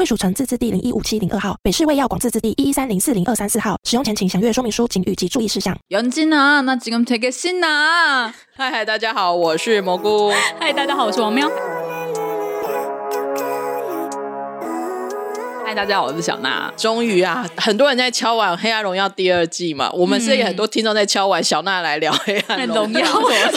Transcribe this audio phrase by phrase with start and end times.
[0.00, 3.76] 贵属城自治地零一五七零二号，北市卫药广自治地一一三零四零二三四号。
[3.84, 5.74] 使用前请详阅说明书、警语及注意事项。
[5.88, 8.30] 연진아，那지금되겠신나？
[8.54, 10.30] 嗨嗨，大家好，我是蘑菇。
[10.60, 11.50] 嗨，大家好，我是王喵。
[15.64, 16.70] 嗨，大家好，我是小娜。
[16.76, 23.00] 终于啊，很多人在敲碗《黑暗荣耀》第二季嘛，我们是也很多听众在敲碗小娜来聊《黑暗荣耀》，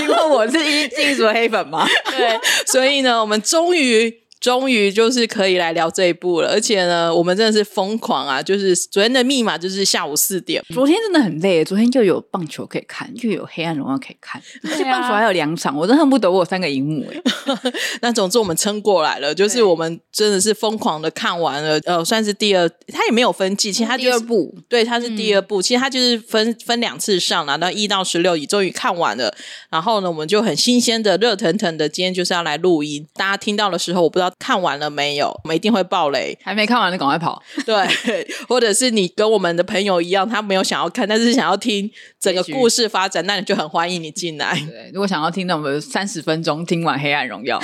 [0.01, 1.85] 因 为我是一金银属黑粉嘛。
[2.09, 4.22] 对， 所以呢，我们终于。
[4.44, 8.42] 终于就是可以来聊这一部了，而且呢，我们真的是疯狂啊！
[8.42, 17.22] 就是昨天的密码就是下午四点，昨天真的很累，昨天就有棒球可以看，又有黑暗荣耀可以看， 而且棒球还有两场，我真恨不得我有三个荧幕哎。
[18.02, 29.34] 那总之我们撑过来了，就是我们真的是疯狂的看完了，呃，算是第二，它也没有分季，其实它、就是、第二部，对，它是第二部，嗯、其实它就是分分两次上了，那一到十六集终于看完了，
[29.70, 35.14] 然后呢，我们就很新鲜的、热腾腾的，今天就是要来录音，大家听到的时候，我不知道看完了没。
[35.16, 36.36] 有，我们一定会爆雷。
[36.42, 37.42] 还没看完的赶快跑。
[37.64, 41.90] 对，或者是你跟我们的朋友一样，他没有想要看，但是想要听
[42.20, 44.54] 整个故事发展，那你就很欢迎你进来。
[44.66, 47.58] 对，如果想要听，那我们三十分钟听完《黑暗荣耀》。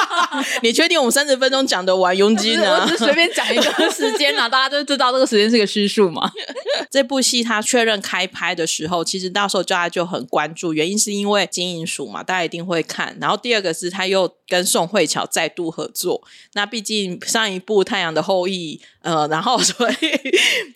[0.62, 2.16] 你确定我们三十分钟讲得完？
[2.16, 2.80] 佣金呢？
[2.80, 6.30] 我只是随便讲一个时间啊， 大家都知道这个时间是个虚数嘛。
[6.90, 13.16] 这部戏他确认开拍的时候，其实到时候大家就很关注，原因是因为金银属嘛，大家一定会看。
[13.20, 16.66] 然后第二个是他又跟宋慧乔再度合作，那。
[16.76, 19.94] 毕竟上一部《太阳的后裔》，呃，然后 所以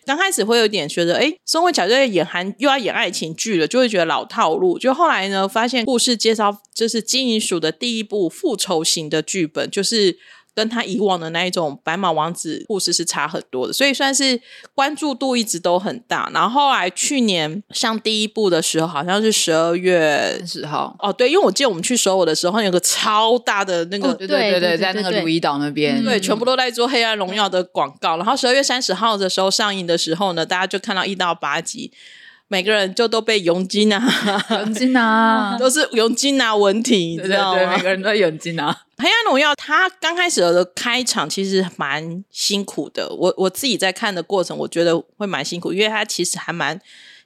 [0.05, 4.79] 刚开始会有点觉得，哎，宋慧乔就在演韩，又要演爱情剧了，就会觉得老套路。
[4.79, 10.17] 就后来呢，发现故事介绍就是金银属的第一部复仇型的剧本，就是。
[10.53, 14.39] 跟他以往的那一种白马王子故事是差很多的，所以算是
[14.75, 16.29] 关注度一直都很大。
[16.33, 28.17] 然后后来去年上第一部的时候，好像是十二月三十号哦，对，因为我记得我们去首尔的时候，有个超大的那个，哦、对对对对，在那个鲁伊岛那边，对，全部都在做《黑暗荣耀》的广告。
[28.17, 31.91] 然后十二月三十号的时候上映的时候呢，大家就看到一到八集。
[32.51, 38.77] 每个人就都被佣金啊，佣金啊， 都是佣金啊文体，对对对，每个人都佣金啊。
[38.97, 46.77] 黑暗荣耀它刚开始的开场其实蛮辛苦的，我我自己在看的过程，我觉得会蛮辛苦，因为它其实还蛮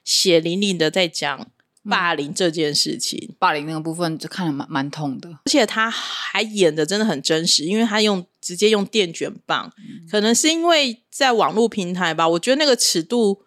[0.04, 1.44] 血淋淋的在讲
[1.90, 13.42] 霸凌这件事情，嗯、霸凌那个部分就看得蛮蛮痛的，而且他还演的真的很真实，因为他用直接用电卷棒，嗯、可能是因为在网络平台吧，我觉得那个尺度。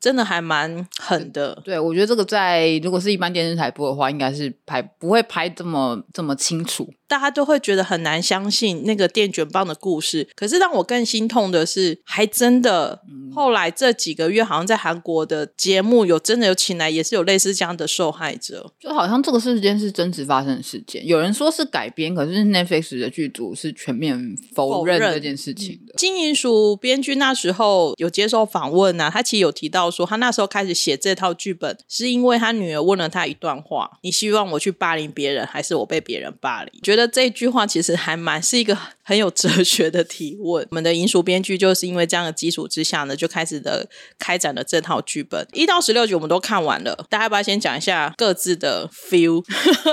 [0.00, 6.90] 真的还蛮狠的，对，我觉得这个在如果是一般电视台播的话，应该是拍不会拍这么这么清楚。
[7.10, 13.02] 大家都会觉得很难相信那个电卷棒的故事，可是让我更心痛的是，还真的
[13.34, 21.04] 后来这几个月，好像在韩国的节目有真的有请来，也是有类似这样的受害者，就好像这个事件是真实发生的事件。
[21.04, 24.16] 有人说是改编，可是 Netflix 的剧组是全面
[24.54, 25.94] 否认这件事情的。
[25.96, 36.99] 金银鼠编剧那时候有接受访问啊，他其实有提到说，他那时候开始写这套剧本，是因为他女儿问了他一段话：“你希望我去霸凌别人，还是我被别人霸凌？”觉得。
[37.06, 40.66] 这句话其实还蛮是一个很有哲学的提问。
[40.70, 43.88] 我们的银属编剧就是因为这样的基础之下呢，就开始的
[44.18, 45.46] 开展了这套剧本。
[45.52, 49.44] 一到十六集我们都看完了，大家要不要先讲一下各自的 feel？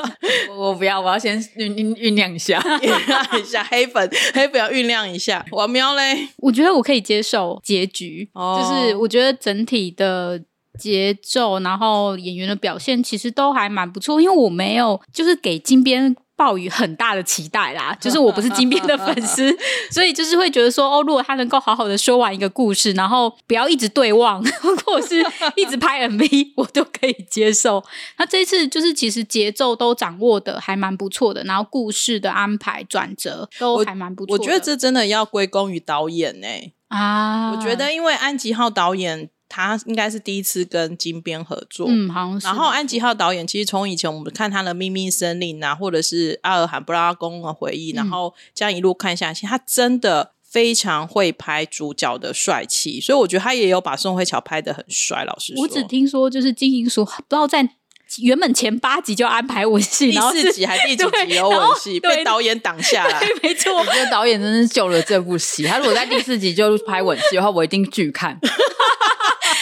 [0.57, 5.45] 我不要，我要先酝酝酝酿一下，酝酿一下黑粉 黑粉要酝酿一下。
[5.51, 10.41] 王喵嘞，我觉得我可以接受结局，哦、就是我觉得整体的
[10.79, 14.21] 节奏，然后演员的表现其实都还蛮不错。
[14.21, 16.15] 因为我没有就是给金边。
[16.37, 19.53] 抱有很大的期待啦， 就是我不是金边的粉丝，
[19.91, 24.41] 所以就是会觉得说，哦，如果他能够好好的说完一个故事，然后不要一直对望，
[24.85, 25.25] 或者是
[25.55, 27.83] 一直拍 MV，我都可以接受。
[28.17, 34.43] 那这一次就是其实节奏都掌握的还蛮不错的，然后故事的安排转折都还蛮不错的。
[34.43, 36.71] 我觉得这真的要归功于导演呢、欸。
[36.89, 39.29] 啊，我觉得因为安吉浩导演。
[39.49, 42.45] 他应该是第一次跟金边合作，嗯，好像是。
[42.47, 55.23] 然后安吉浩导演其实从以前我们看他的《秘密森林》啊，或者是《阿尔罕布拉宫的回忆》，嗯，然后这样一路看下去，他真的非常会拍主角的帅气，所以我觉得他也有把宋慧乔拍的很帅。
[55.23, 57.69] 老实说，我只听说就是金银鼠不知道在
[58.19, 63.21] 原本前八集就安排吻戏，第四集还第几集有吻戏，被导演挡下来。
[63.43, 65.63] 没错，我觉得导演真是救了这部戏。
[65.63, 68.39] 他如果在第四集就拍吻戏的话，我一定拒看。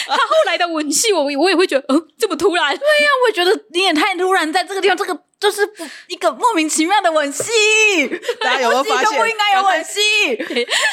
[0.06, 2.76] 他后来的吻戏，我我也会觉得，嗯，这么突然。
[2.76, 5.60] 对呀、啊，我也觉得你也太突然，在这个地方，这个就是
[6.08, 7.44] 一个莫名其妙的吻戏。
[8.40, 9.18] 大家有没有发现？
[9.18, 10.00] 不应该有吻戏。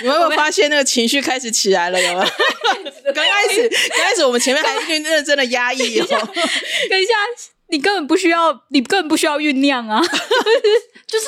[0.01, 2.01] 你们有没有发现那个情绪开始起来了？
[2.01, 2.25] 有没有？
[3.13, 5.77] 刚开始，刚开始我们前面还是认真的压抑。
[5.77, 7.13] 等一下，等一下，
[7.69, 10.01] 你根本不需要，你根本不需要酝酿啊，
[11.07, 11.25] 就是。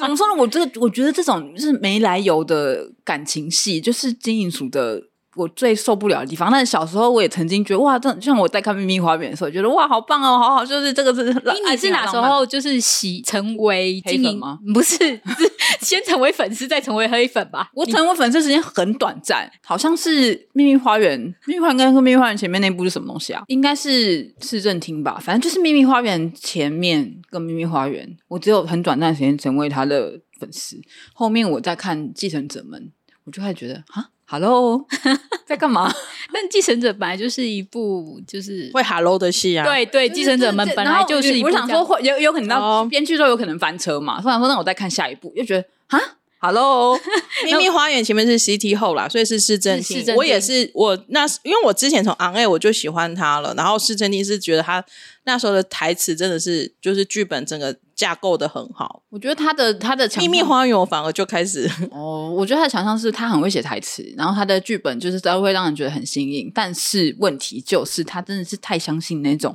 [0.00, 0.34] 怎么说呢？
[0.36, 5.00] 我这个我觉得这种就是没来由的感情戏，就是金银淑的。
[5.38, 11.32] 我最受不了的地方，但是小时候我也曾经觉得哇，这像我在看《秘密花园》的时候，觉得哇，好棒哦，好好，就是这个是。
[11.70, 14.58] 你是哪时候就是喜成为黑粉吗？
[14.74, 17.70] 不是，是 先成为粉丝再成为黑粉吧？
[17.74, 21.20] 我成为粉丝时间很短暂，好像是《秘密花园》。
[21.46, 23.44] 《秘密花园》跟《秘密花园》前面那部是什么东西啊？
[23.46, 25.20] 应该是市政厅吧？
[25.22, 30.76] 反正就是《秘密花园》前面跟《秘密花园》，我只有很短暂时间成为他的粉丝。
[31.14, 32.80] 后面我在看《继承者们》，
[33.24, 34.10] 我就开始觉得啊。
[34.30, 34.84] Hello，
[35.46, 35.90] 在干嘛？
[36.30, 39.64] 但继承者本来就是一部就是会 Hello 的戏啊。
[39.64, 41.46] 对对，继承者们本来就是一部。
[41.46, 44.20] 我想说会有有可能到编剧都有可能翻车嘛。
[44.20, 45.98] 所以想说，那我再看下一部，又觉得啊
[46.40, 47.00] ，Hello，
[47.46, 50.14] 秘密花园前面是 City Hall 啦，所以是市政厅。
[50.14, 54.84] 我也是，我那因为我之前从 On Air 我就喜欢他了，然后市政厅是觉得他
[55.28, 57.76] 那时候的台词真的是就是剧本整个。
[57.98, 69.52] 架构的很好，我觉得他的他的秘密花园我反而就开始哦，我觉得他的强项是他很会写台词，然后他的剧本就是都会让人觉得很新颖，但是问题就是他真的是太相信那种。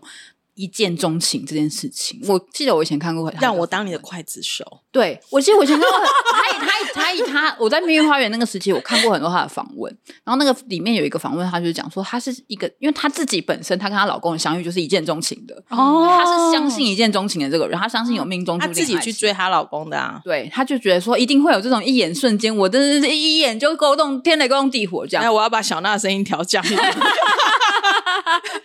[0.55, 4.81] 一见钟情这件事情，我记得我以前看过，让我当你的刽子手。
[4.91, 9.91] 对，我记得我以前看过他以他以他以他，我在《秘密花园》那个时期，我看过很多他的访问。
[10.23, 15.55] 然后那个里面有一个访问，他就是讲说，他是一个，因为他自己本身，他跟他老公的相遇就是一见钟情的。
[15.69, 18.73] 哦，他是相信一见钟情的这个人，他相信有命中注定。
[18.75, 20.21] 他自己去追她老公的啊。
[20.23, 25.23] 对，他就觉得说，一定会有这种一眼瞬间，我真的是一眼就勾动天雷勾动地火这样。
[25.23, 26.63] 那我要把小娜的声音调降。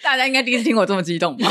[0.03, 1.51] 大家应该第一次听我这么激动吧？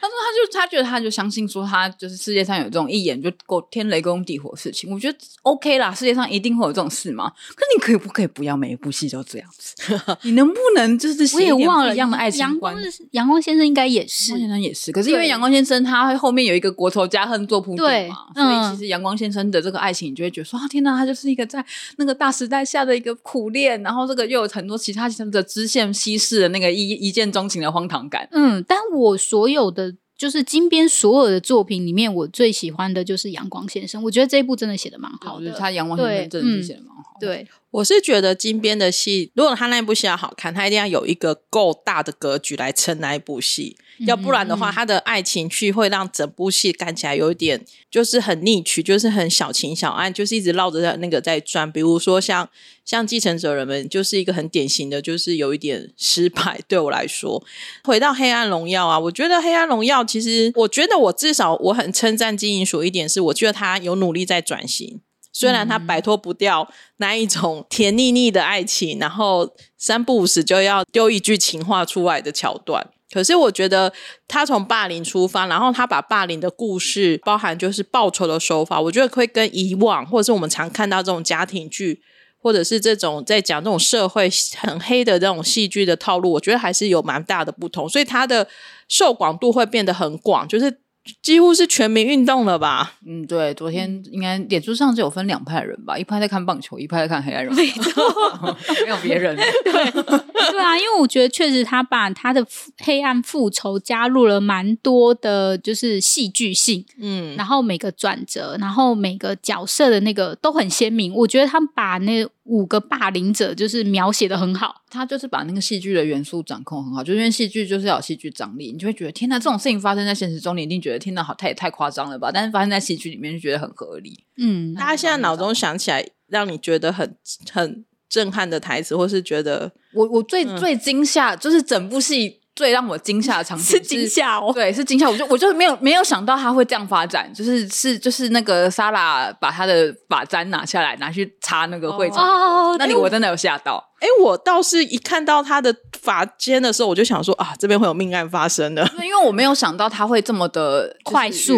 [0.00, 4.90] 他说，他就他觉得，他就相信说，他就是世界上有这种一眼就够天雷公地火的事情。
[4.90, 7.30] 我觉得 OK 啦，世界上一定会有这种事吗？
[7.54, 10.00] 可是你可以不可以不要每一部戏都这样子？
[10.22, 12.74] 你能不能就是我也忘了一样的爱情观？
[12.74, 14.90] 阳光阳光先生应该也是，阳光先生也是。
[14.90, 21.64] 可是因为阳光先生他后面有一个国仇家恨做铺垫嘛，所以其实阳光先生的这个爱情，你就会觉得说啊，天哪，他就是一个在
[21.96, 28.26] 那个大时代下的一个苦恋，然后这个又有很多其他的支线稀释的那个一一见钟情的荒唐感。
[28.32, 29.89] 嗯，但我所有的。
[30.20, 34.02] 就是金边所有的作品里面，我最喜欢的就是《阳光先生》。
[34.04, 37.26] 我觉得这一部真的写的蛮好的，他《阳光先生》真的是写的蛮好的。
[37.26, 43.78] 对，我是觉得金边的戏，如果他那一部戏要好看，他一定要有一个够大的格局来撑那一部戏。
[44.06, 51.70] 要不然的话，他的爱情剧会让整部戏看起来有一点就是很逆曲，就是很小情小爱，就是一直绕着那个在转。
[51.70, 52.48] 比如说像
[52.84, 56.60] 像继承者人们，就是一个很典型的，就是有一点失败。
[56.66, 57.44] 对我来说，
[57.84, 65.00] 回到黑暗荣耀啊，我觉得黑暗荣耀其实，我觉得我至少我很称赞金银淑一点是，我觉得他有努力在转型，
[65.32, 72.88] 虽然他摆脱不掉那一种甜腻腻的爱情，然后三不五时就要丢一句情话出来的桥段。
[73.12, 73.92] 可是我觉得
[74.28, 82.00] 他从霸凌出发，然后他把霸凌的故事，包含就是报仇的手法，我觉得会跟以往或者是我们常看到这种家庭剧，
[82.40, 88.46] 或者是这种在讲这种社会很黑的这种戏剧的套路，我觉得还是有蛮大的不同，所以他的
[88.88, 90.80] 受广度会变得很广，就是。
[91.22, 92.92] 几乎是全民运动了吧？
[93.06, 97.62] 嗯，对，昨天应该脸书上就有分两派人吧，一派在看棒球，一派在看黑暗荣耀，
[98.84, 99.34] 没有别人。
[99.64, 102.46] 对对啊，因为我觉得确实他把他的
[102.78, 111.14] 黑暗复仇加入了蛮多的，就是戏剧性，嗯，然后每个转折，然后每个角色的那个都很鲜明。
[111.14, 120.98] 我觉得他把那五个霸凌者就是描写的很好，他就是把那个戏剧的元素掌控很好，就因为戏剧就是要有戏剧张力，你就会觉得天哪，这种事情发生在现实中，你一定觉得。
[120.98, 122.32] 天哪好，太也太夸张了吧？
[122.32, 124.24] 但是发生在戏剧里面就觉得很合理。
[124.36, 127.16] 嗯，大家现在脑中想起来让你觉得很
[127.52, 135.08] 很震撼的台词，或是觉得我我最、嗯、最惊吓，就是整部戏最让我惊吓的场景是惊吓哦，对，是惊吓。
[135.08, 143.89] 我就我就没有没有想到他会这样发展，就是是就是那个莎拉把他的发簪拿下来拿去擦那个会场，哦、那里我真的有吓到。
[144.00, 151.54] 哎，我倒是一看到他的发间的时候，我就想说啊，这边会有命案发生的，因为我没有想到他会这么的、 快速。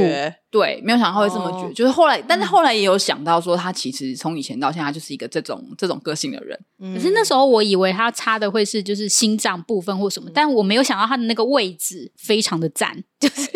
[0.53, 6.59] 对，没有想到他会这么绝，哦、就是后来，但是后来也有想到说，他其实从以前到现在就是一个这种这种个性的人。
[6.95, 13.47] 可是那时候我以为他插的会是就是心脏部分或什么，嗯、但我没有想到他的那个位置非常的赞，就是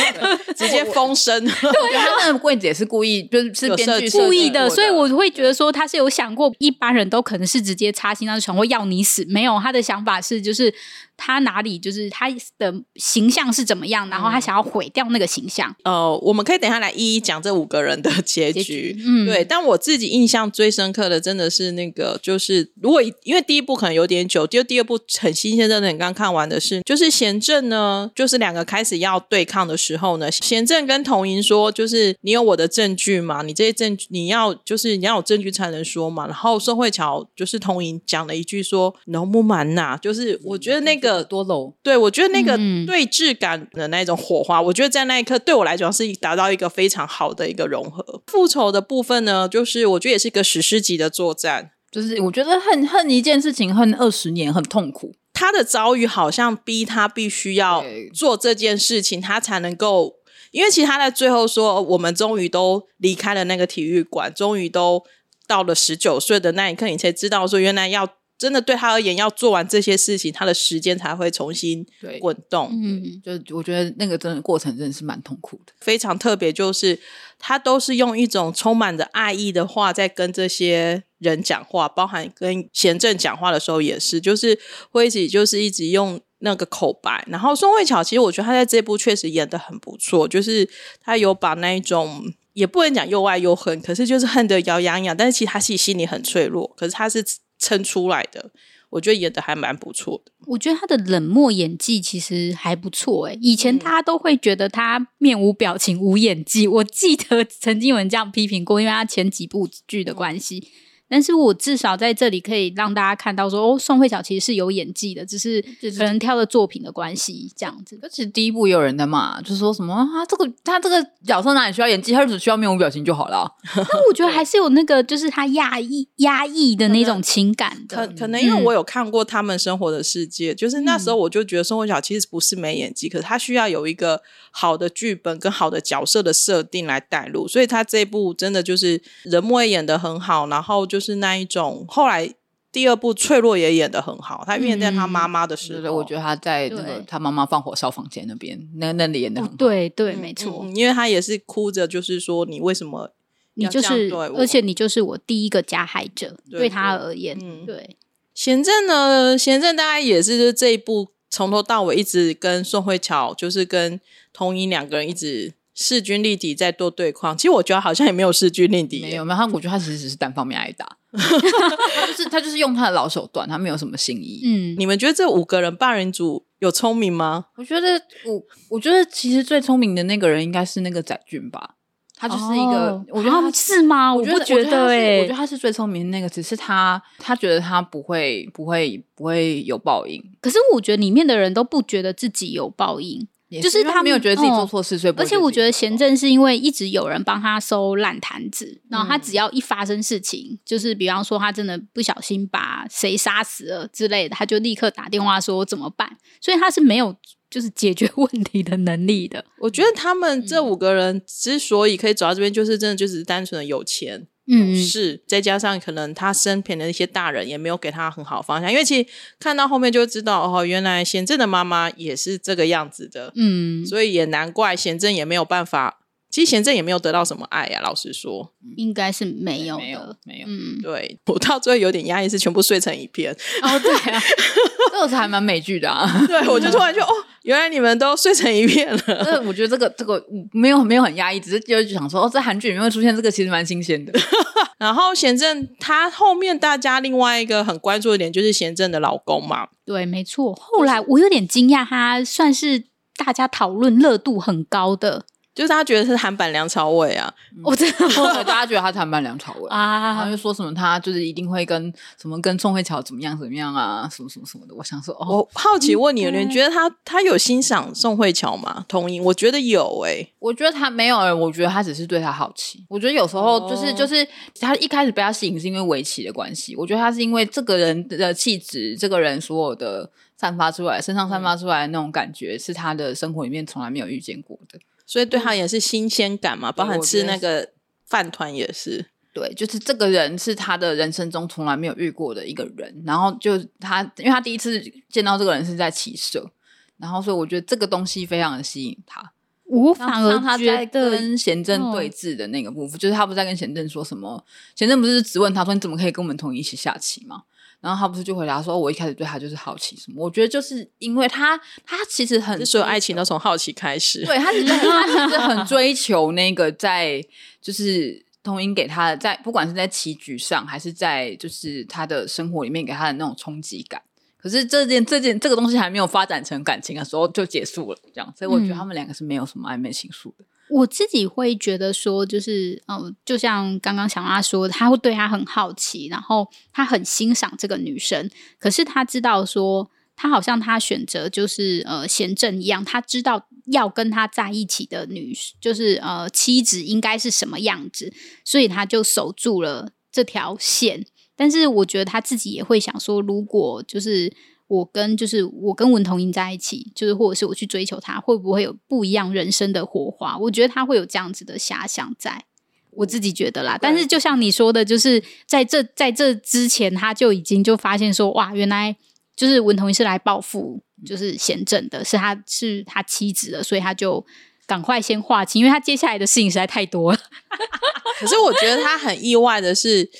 [0.56, 1.44] 直接封身。
[1.44, 10.72] 对，他那个位置也是故意，就是是编剧故意的，所以我会觉得说他是有想过，一般人都可能是直接插心脏床会要你死，没有他的想法是就是。
[11.16, 15.74] 他哪里就是他的形象是怎么样，然后他想要毁掉那个形象。
[15.84, 18.62] 呃，我们可以等一下来一一讲这五个人的结局。
[18.62, 19.44] 结局嗯，对。
[19.44, 36.26] 但我自己印象最深刻的，真的是那个，就是如果因为第一部可能有点久，就第二部很新鲜，真的，你刚看完的是，就是贤正呢，就是两个开始要对抗的时候呢，贤正跟童莹说，就是你有我的证据嘛，你这些证据你要就是你要有证据才能说嘛。
[36.26, 41.05] 然后宋慧乔就是童莹讲了一句说“农木满呐”，就是我觉得那个。
[41.06, 48.22] 个多楼，对，我觉得那个对峙感的那种火花，嗯、我觉得在那一刻对我来讲是达到一个非常好的一个融合。
[48.26, 55.14] 复仇的部分呢，就是我觉得也是一个史诗级的作战，就是我觉得恨恨一件事情，恨二十年，很痛苦。
[55.32, 60.16] 他的遭遇好像逼他必须要做这件事情，他才能够。
[60.50, 65.04] 因为其实他在最后说，我们终于都离开了那个体育馆，终于都
[65.46, 68.08] 到了十九岁的那一刻，你才知道说，原来要。
[68.38, 71.86] 真的对他而言，要做完这些事情，他的时间才会重新
[72.20, 72.68] 滚动。
[72.70, 76.52] 嗯，就我觉得那个真的过程真的是蛮痛苦的，非常特别。
[76.52, 77.00] 就是
[77.38, 84.58] 他都是用一种充满着爱意的话在跟这些人讲话，包含跟贤正讲话的时候也是，就是
[84.90, 87.26] 会一直就是一直用那个口白。
[87.30, 90.68] 然后宋慧乔，其实我觉得他在这部确实演的很不错，就是
[91.00, 97.24] 他有把那一种也不能讲又爱又恨，可是就是恨得牙痒痒，但是其实他自己心里很脆弱，可是他是。
[97.58, 98.50] 撑出来的，
[98.90, 100.32] 我觉得演的还蛮不错的。
[100.46, 103.38] 我觉得他的冷漠演技其实还不错诶。
[103.40, 106.68] 以前大家都会觉得他面无表情、无演技。
[106.68, 110.68] 我记得曾经有人这样批评过，因为他前几部剧的关系。
[111.08, 115.62] 但是我至少在这里可以让大家看到说，哦，宋慧乔其实是有演技的，只是
[115.96, 117.96] 可能挑的作品的关系这样子。
[118.02, 123.48] 而且第一部也有人的嘛，就是说什么啊，这个他这个角色哪里需要演技，他只需要面无表情就好了。
[123.76, 127.96] 那我觉得还是有那个，就是他压抑压抑的那种情感的。
[127.96, 134.20] 可可能因为我有看过他们生活的世界，嗯、就是那时候我就觉得宋慧乔其实不是没演技，可是他需要有一个
[134.50, 140.95] 好的剧本跟好的角色的设定来带入，所以他这一部真的就是人物也演的很好，然后就。
[140.96, 142.32] 就是那一种，后来
[142.72, 144.42] 第二部脆弱也演的很好。
[144.46, 149.54] 他面对他妈妈的时候，嗯、我觉得他在那个他妈妈放火烧房间那边，那那里演的很好。
[149.54, 153.12] 哦、对对，没错、嗯，因为他也是哭着，就是说你为什么
[153.52, 157.96] 你就是，而且你就是我第一个加害者，对，对他而言，嗯、对。
[158.34, 164.00] 贤正呢，贤正大概也是就这一部从头到尾一直跟宋慧乔，就是跟
[164.32, 165.52] 童英两个人一直。
[165.78, 174.40] 势均力敌在做对抗，其实我觉得好像也没有势均力敌，没有没有，他我觉得他其实只是单方面挨打，他就是他就是用他的老手段，他没有什么新意。
[174.44, 177.48] 嗯，你们觉得这五个人霸人组有聪明吗？
[177.56, 181.74] 我觉得我我觉得其实最聪明的那个人应该是那个载俊吧，
[182.16, 184.14] 他就是一个，哦、我觉得他是吗？
[184.14, 193.28] 我不觉得哎，我觉得他是最聪明的那个，只是他他觉得他不会不会不会有报应，可是我觉得里面的人都不觉得自己有报应。
[193.50, 207.14] 是就是他没有觉得自己做错事，哦、所以而且我觉得贤正是因为一直有人帮他收烂摊子，然后他只要一发生事情，嗯、就是比方说他真的不小心把谁杀死了之类的，他就立刻打电话说怎么办，所以他是没有
[207.48, 209.44] 就是解决 问题的能力的。
[209.60, 214.26] 我觉得他们这五个人之所以可以走到这边，就是真的就只是单纯的有钱。
[214.48, 219.08] 嗯，是，再加上可能他身边的一些大人也没有给他很好方向，因为其实
[219.40, 226.00] 看到后面就知道哦，原来贤正的妈妈也是这个样子的，嗯，所以也难怪贤正也没有办法，
[226.30, 234.22] 其实贤正也没有得到什么爱呀、啊，老实说，应该是没有，没有，没有，嗯，对，我到最后有点压抑，是全部碎成一片，哦，对啊，
[234.92, 237.12] 这个是还蛮美剧的啊， 对，我就突然就哦。
[237.42, 239.00] 原来你们都睡成一片了。
[239.06, 240.20] 呃，我觉得这个这个
[240.52, 244.12] 没有没有很压抑，只是就想说，哦，在韩剧里面会出现这个，其实蛮新鲜的。
[244.78, 249.68] 然后贤正他后面大家另外一个很关注的点就是贤正的老公嘛。
[249.84, 250.52] 对，没错。
[250.54, 252.82] 后来我有点惊讶，他算是
[253.16, 255.24] 大家讨论热度很高的。
[255.56, 257.32] 就是他觉得是韩版梁朝伟啊，
[257.64, 264.74] 我真的，大家觉得他是韩版梁朝伟啊，然后就说什么他就是一定会跟什么跟宋慧乔怎么样怎么样啊，什么什么什么的。
[264.74, 268.84] 我想说，哦，我好奇问你，你觉得他他有欣赏宋慧乔吗？
[268.86, 272.84] 同意，我觉得有诶、欸，我觉得他没有诶、欸，我觉得他只是对他好奇。
[272.90, 274.28] 我觉得有时候就是、哦、就是
[274.60, 284.78] 他一开始被他吸引是因为围棋的关系，我觉得他是因为这个人的气质，这个人所有的散发出来，身上散发出来的那种感觉，是他的生活里面从来没有遇见过的。
[285.06, 287.70] 所以对他也是新鲜感嘛，包含吃那个
[288.04, 289.06] 饭团也是。
[289.32, 296.50] 对，就是这个人是他的人生中从来没有遇过的一个人，然后就他，因为他第一次见到这个人是在骑社，
[296.96, 299.32] 然后所以我觉得这个东西非常的吸引他。
[299.64, 304.42] 我反而他在跟贤正对峙的那个部分，就是他不是在跟贤正说什么？
[304.74, 307.42] 贤正不是只问他说：“你怎么可以跟我们同一起下棋吗？”
[307.80, 314.24] 然后他不是就回答说：“我一开始对他就是好奇什么？”我觉得就是因为他，他其实很所有爱情都从好奇开始。
[314.24, 317.22] 对，他其实 他其实很追求那个在
[317.60, 324.02] 就是童音给他的，在不管是在棋局上，还是在就是他的生活里面给他的那种冲击感。
[324.36, 330.44] 可是这件这件这个东西还没有发展成感情的时候就结束了，这样，所以我觉得他们两个是没有什么暧昧情愫的。
[330.68, 348.12] 我自己会觉得说，就是嗯、就像刚刚小妈说，他会对他很好奇，然后他很欣赏这个女生，可是他知道说，他好像他选择就是呃贤正一样，他知道要跟他在一起的女就是呃妻子应该是什么样子，
[348.44, 351.06] 所以他就守住了这条线。
[351.36, 354.32] 但是我觉得他自己也会想说，如果就是
[354.68, 360.36] 我跟就是我跟文同英在一起，就是或者是我去追求他，会不会有不一样人生的火花？
[360.36, 362.44] 我觉得他会有这样子的遐想在，
[362.90, 363.78] 我自己觉得啦。
[363.80, 368.96] 但是就像你说的，就是在这在这之前，他就已经就发现说，哇，原来
[369.36, 374.26] 就是文同英是来报复，就是贤正的，是他是他妻子的，所以他就
[374.66, 377.18] 赶快先划清，因为他接下来的事情实在太多了。
[378.18, 380.10] 可是我觉得他很意外的是。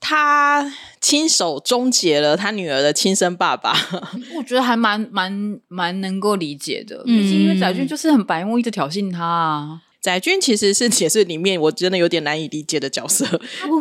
[0.00, 3.74] 他亲手终结了他女儿的亲生爸爸，
[4.36, 7.04] 我觉得还蛮蛮蛮能够理解的。
[7.04, 9.82] 毕竟因为载俊就是很白目，一直挑衅他啊。
[10.00, 13.26] 载俊其实是也是里面我真的有点难以理解的角色，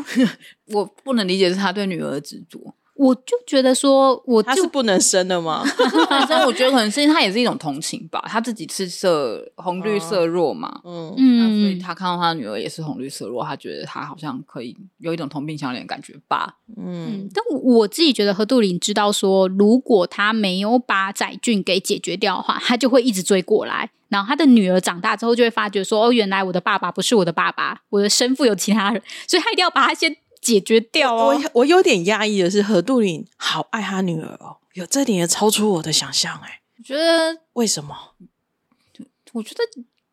[0.68, 2.76] 我不能理解是他对女儿的执着。
[3.00, 5.64] 我就觉得说，我他是不能生的吗？
[6.10, 16.58] 本身我觉得可能是因为他也是一种同情吧，他自己是色红绿色弱嘛，嗯嗯，所以他看到他的女儿也是红绿色弱，他觉得他好像可以有一种同病相怜的感觉吧。
[16.76, 30.14] 嗯，但我自己觉得何杜林知道说，如果他没有把载俊给解决掉的话，他就会一直追过来，然后他的女儿长大之后就会发觉说，哦，原来我的爸爸不是我的爸爸，我的生父有其他人，所以他一定要把他先。
[30.50, 31.36] 解决掉哦！
[31.36, 36.62] 我我有点压抑的是何杜林好爱他女儿哦，有这点也超出我的想象哎。
[36.78, 37.96] 我觉得为什么？
[39.34, 39.60] 我觉得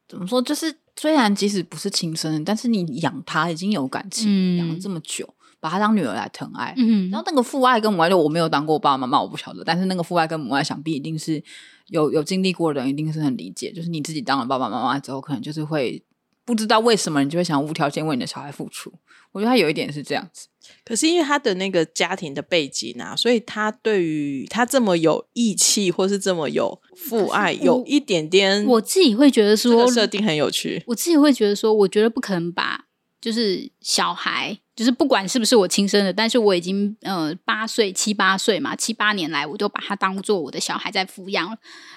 [0.07, 5.27] 怎么说，就是虽然即使不是亲生的，但是你养他已经有感情，养、嗯、了这么久，
[5.59, 9.65] 把他当女儿来疼爱，嗯，然后那个父爱跟母爱，就我没有当过爸爸妈妈，我不晓得。
[9.65, 11.43] 但是那个父爱跟母爱，想必一定是
[11.87, 13.73] 有有经历过的人，一定是很理解。
[13.73, 16.03] 就是你自己当了爸爸妈妈之后，可能就是会。
[16.47, 18.91] 不知道为什么你就会想无条件为你的小孩付出，
[19.33, 20.47] 我觉得他有一点是这样子。
[20.85, 30.83] 可是因为他的那个家庭的背景啊，所以他对于他这么有义气或是这么有父爱，有一点点，我自己会觉得说设定很有趣。
[30.87, 32.86] 我自己会觉得说，我觉得不可能把
[33.21, 41.57] 就是小孩，就是不管是不是我亲生的，但是我已经呃八岁七八岁嘛，七八年来我都把他当做我的小孩在抚养，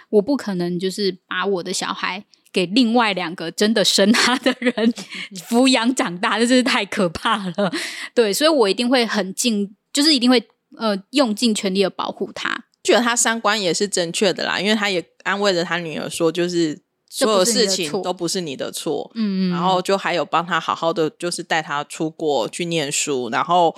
[0.10, 2.26] 我不可能就是把我的小孩。
[2.52, 4.74] 给另外两个真的生他的人
[5.48, 7.72] 抚养长大，这真是太可怕了。
[8.16, 10.44] 对，所以我一定会很尽，就是一定会
[10.76, 12.66] 呃用尽全力的保护他。
[12.84, 19.12] 觉得他三观也是正确的啦，因为他也安慰着他女儿说，就是所有事情都不是你的错。
[19.16, 23.76] 嗯嗯，然后就还有帮他好好的，就是带他出国去念书，然后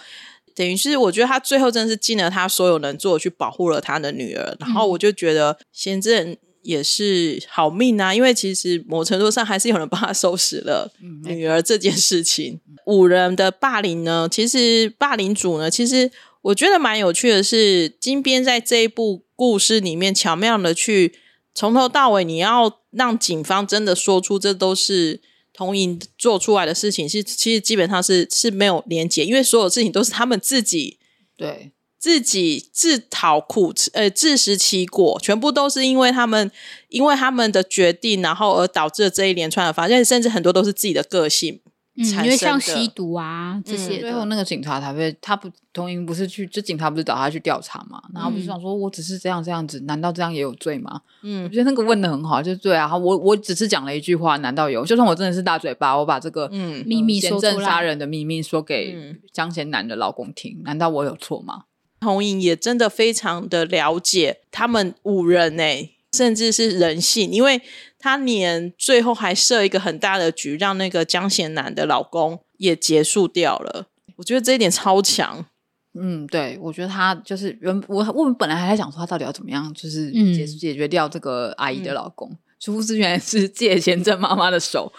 [0.54, 4.56] 等于是我觉得他最后真的是尽了他所有能做，去保护了他的女儿。
[4.60, 6.38] 然后我就觉得贤正。
[6.64, 12.62] 也是好命啊，因为其实某程度上还是有人帮他收拾了女儿这件事情。
[12.68, 16.12] 嗯、五人的霸凌呢，其实霸凌主呢，其实
[16.44, 21.16] 我觉得蛮有趣的是，金边在这一部故事里面巧妙的去
[21.54, 25.22] 从头到尾，你要让警方真的说出这都是
[25.54, 30.98] 童莹做出来的事情，是其实基本上是是没有连结，因为所有事情都是他们自己
[31.36, 31.72] 对。
[32.02, 36.52] 自己自讨苦吃，呃，自食其果，全部都是因为他们，
[36.90, 41.62] 因为他们的决定，然后而导致了这一连串的发生，甚至很多都是自己的个性
[41.96, 51.02] 嗯，因为像吸毒啊这些、嗯，最后那个警察才会，他不，童莹不是去，就警察不是找他去调查嘛，然后不是想说，我只是这样这样子，难道这样也有罪吗？
[51.24, 54.86] 嗯，我觉得那个问的很好，就是对啊，我我只是讲了一句话，难道有？
[54.86, 61.64] 就算我真的是大嘴巴，我把这个嗯秘密说出来，杀人的秘密说给江贤南的老公听，难道我有错吗？
[62.00, 67.62] 童莹也真的非常的了解他们五人呢、欸，甚至是人性，因为
[67.98, 73.88] 他连最后还设一个很大的局，让那个江贤南的老公也结束掉了。
[74.18, 75.46] 我觉得这一点超强。
[75.94, 84.92] 嗯，对，我觉得他就是原我我们本来还在想说他到底要怎么样，就是解、嗯、解决掉这个阿姨的老公，殊不知原来是借贤正妈妈的手。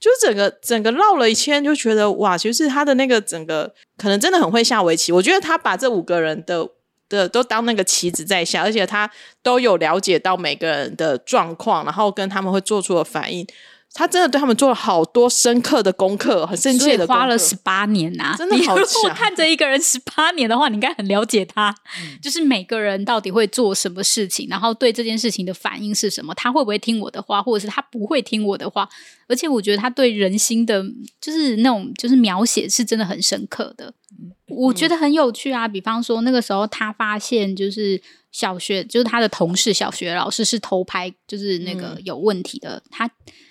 [0.00, 5.12] 就整个整个绕了一圈，就觉得哇，就是他的那个整个可能真的很会下围棋。
[5.12, 6.66] 我觉得他把这五个人的
[7.10, 9.10] 的都当那个棋子在下，而且他
[9.42, 13.46] 都有了解到每个人的状况，然后跟他们会做出的反应。
[13.92, 18.54] 他真的对他们做了好多深刻的功课，很深切的，花了十八年呐、啊，真的。
[18.54, 28.88] 你如果看着一个人十八年的话，你应该很了解他，嗯、就是每个人到底会做什么事情，然后对这件事情的反应是什么，他会不会听我的话，或者是他不会听我的话。
[29.26, 30.84] 而且我觉得他对人心的，
[31.20, 35.66] 就是那种就是描写是真的很深刻的，嗯、我觉得很有趣啊。
[35.66, 38.00] 比方说那个时候他发现就是
[38.30, 43.10] 小学，就是他的同事小学老师是偷拍，就是那个有问题的，嗯、他。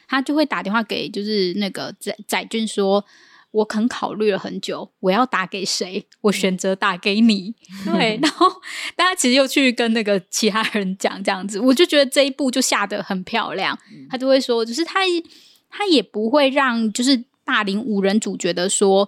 [0.09, 3.05] 他就会打电话给就是那个载载俊说，
[3.51, 6.07] 我肯考虑了很久，我要打给谁？
[6.21, 7.53] 我选择打给你。
[7.85, 8.47] 嗯、对，然后
[8.95, 13.77] 大家其实又去跟那个其他人讲这样子，我就觉得这一步就下得很漂亮。
[13.93, 15.01] 嗯、他就会说，就是他
[15.69, 19.07] 他也不会让就是霸凌五人组觉得说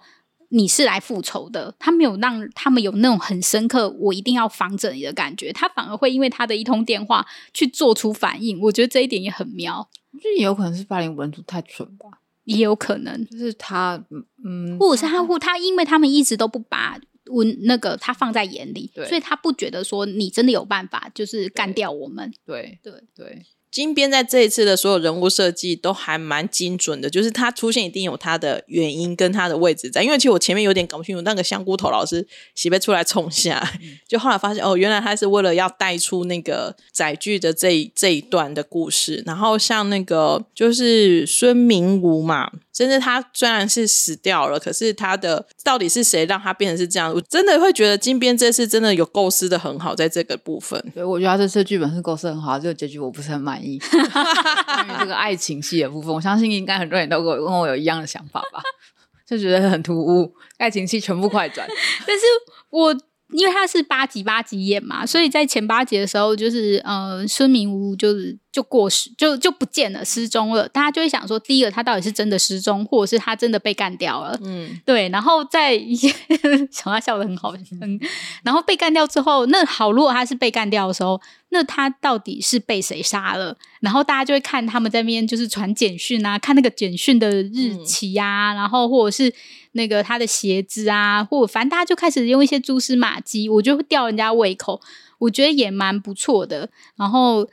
[0.50, 8.60] 你是来复仇的，他没有让他们有那种很深刻我一定要防着你的感觉，他反而会因为他的一通电话去做出反应。
[8.62, 9.90] 我觉得这一点也很妙。
[10.20, 14.04] 这也有可能是霸凌五人组太蠢吧，也有可能就是他，
[14.44, 22.34] 嗯，或者是他，或他，因为他们一直都不把文那个他放在眼里，所以他不觉得说你真的有办法，就是干掉我们。
[22.46, 23.26] 对对对。
[23.26, 30.04] 对金边在这一次的所有人物设计都还蛮精准的，就是他出现一定有他的原因跟他的位置在。
[30.04, 33.66] 因为其实我前面有点搞不清楚那个香菇头老师喜被出来冲下，
[34.06, 39.24] 就后来发现哦，原来他是为了要带出那个载具的这一这一段的故事。
[39.26, 42.52] 然后像那个就是孙明吾嘛。
[42.82, 47.14] 甚至他虽然是死掉了，可是他的到底是谁让他变成是这样？
[47.14, 50.84] 我真的会觉得金边这次真的有构思的很好，在这个部分。
[50.96, 53.78] 对，我觉得他这次剧本是构思很好，这个结局我不是很满意。
[54.66, 58.64] 关于这个爱情戏的部分，我相信应该很多人都跟我跟我有一样的想法吧，
[59.30, 61.68] 就觉得很突兀，爱情戏全部快转。
[62.08, 62.24] 但是
[62.72, 62.98] 我。
[63.34, 70.68] 因为他是八集八集演嘛，所以在前八集的时候，就是呃，孙明屋就是就过失，就就不见了，失踪了。
[70.68, 74.38] 大家就会想说，第一个他到底是真的失踪，或者是他真的被干掉了？
[74.44, 75.08] 嗯，对。
[75.10, 75.80] 然后在
[76.72, 78.00] 小花笑得很好，嗯。
[78.44, 83.56] 然后被干掉之后，那好，如果他是被干掉的时候，那他到底是被谁杀了？
[83.80, 89.34] 然后大家就会看他们在那边就是传简讯啊，看那个简讯的日期啊，嗯、然后或者是。
[89.74, 94.82] 那个他的鞋子啊，或反正大家就开始用一些蛛丝马迹，我就会吊人家胃口，
[95.18, 96.70] 我觉得也蛮不错的。
[96.98, 97.48] 然后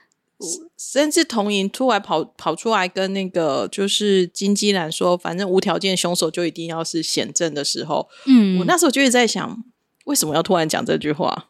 [0.77, 9.65] 甚至童莹突然跑跑出来跟那个就是金基兰说，反正无条件凶手就一定要是显正的时候，嗯，我那时候就一直在想，
[10.05, 11.49] 为什么要突然讲这句话？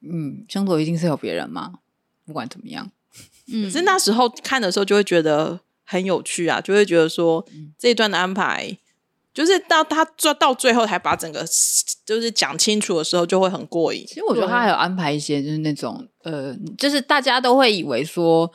[0.00, 1.74] 嗯，凶手一定是有别人吗？
[2.26, 2.90] 不管怎么样，
[3.52, 8.78] 嗯，可是那时候看的时候就会觉得很有趣啊，就会觉得说、嗯、这一段的安排。
[9.34, 11.44] 就是到他做到最后才把整个
[12.04, 14.04] 就是讲清楚的时候，就会很过瘾。
[14.06, 18.50] 其实我觉得他还有安排一些，就是那种呃，就是大家都会以为说，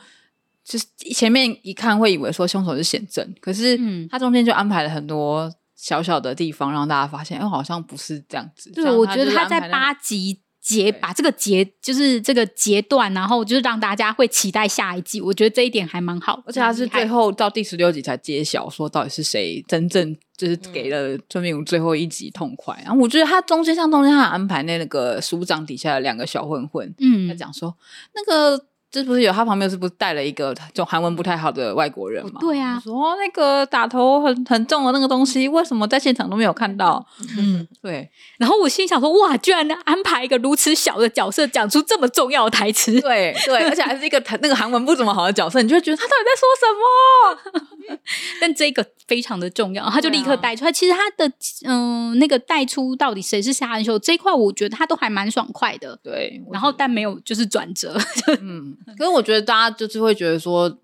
[0.64, 8.70] 就是前面一看会以为说凶手是显正，可是他中间就安排了很多小小的地方，让大家发现，哎，好像不是这样子。
[8.72, 10.42] 对，我觉得他在八集。
[10.68, 15.18] 截把这个截就是这个截断，然后就是让大家会期待下一季。
[15.18, 22.74] 我觉得这一点还蛮好，而且他是最后到第十六集才揭晓，说到底是谁真正就是给了孙明武最后一集痛快。
[22.80, 27.74] 嗯、然后我觉得他中间像中间他安排那个署长底下的两个小混混，嗯，他讲说
[28.14, 28.66] 那个。
[28.90, 32.40] 这不是有他旁边是不是带了一个就韩文不太好的外国人吗？
[32.40, 37.04] 对啊，说那个打头很很重的那个东西，为什么在现场都没有看到？
[37.38, 38.10] 嗯，对。
[38.38, 47.77] 然后我心想说，哇，居然安排一个如此小的角色讲出这么重要的台词，对对，而且还是一个那个韩文不怎么好的角色，你就会觉得他到底在说什么？
[48.40, 50.72] 但这个非常的重要，他就立刻带出来。
[50.72, 51.32] 其实他的
[51.64, 55.98] 嗯、呃，那个带出到底谁是杀人秀这一块，我觉得他都还蛮爽快的。
[56.02, 57.98] 对，然后但没有就是转折，
[58.40, 58.76] 嗯。
[58.98, 60.78] 可是我觉得大家就是会觉得说，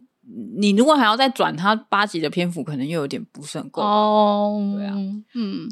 [0.57, 4.75] 你如果还要再转他八集的篇幅，可能又有点不是很够哦。
[4.77, 4.95] 对啊，
[5.35, 5.69] 嗯，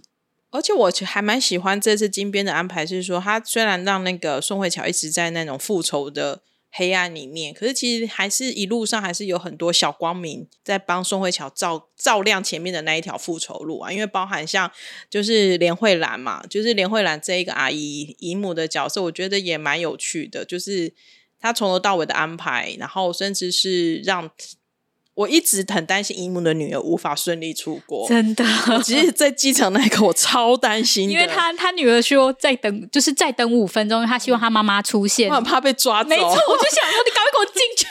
[0.50, 6.42] 而且我还蛮喜欢这次金编的安排，是说他虽然让那个宋慧乔一直在那种复仇的
[6.72, 13.92] 黑暗里面，可是其实还是一路上还是有很多小光明在帮宋慧乔照照亮前面的那一条复仇路啊。
[13.92, 14.70] 因为包含像
[15.08, 20.92] 就是连慧兰嘛，就是连慧兰这一个阿姨姨母的角色，我觉得也蛮有趣的，就是。
[21.44, 24.30] 她从头到尾的安排，然后甚至是让
[25.14, 28.08] 我一直很担心姨母的女儿无法顺利出国。
[28.08, 28.44] 真的，
[28.82, 36.08] 其实，在机场那一刻，我超担心，因为他他女儿说再等，就是再等五分钟，他希望他妈妈出现，我很怕被抓走。
[36.08, 37.86] 没错，我就想说，你赶快给我进去。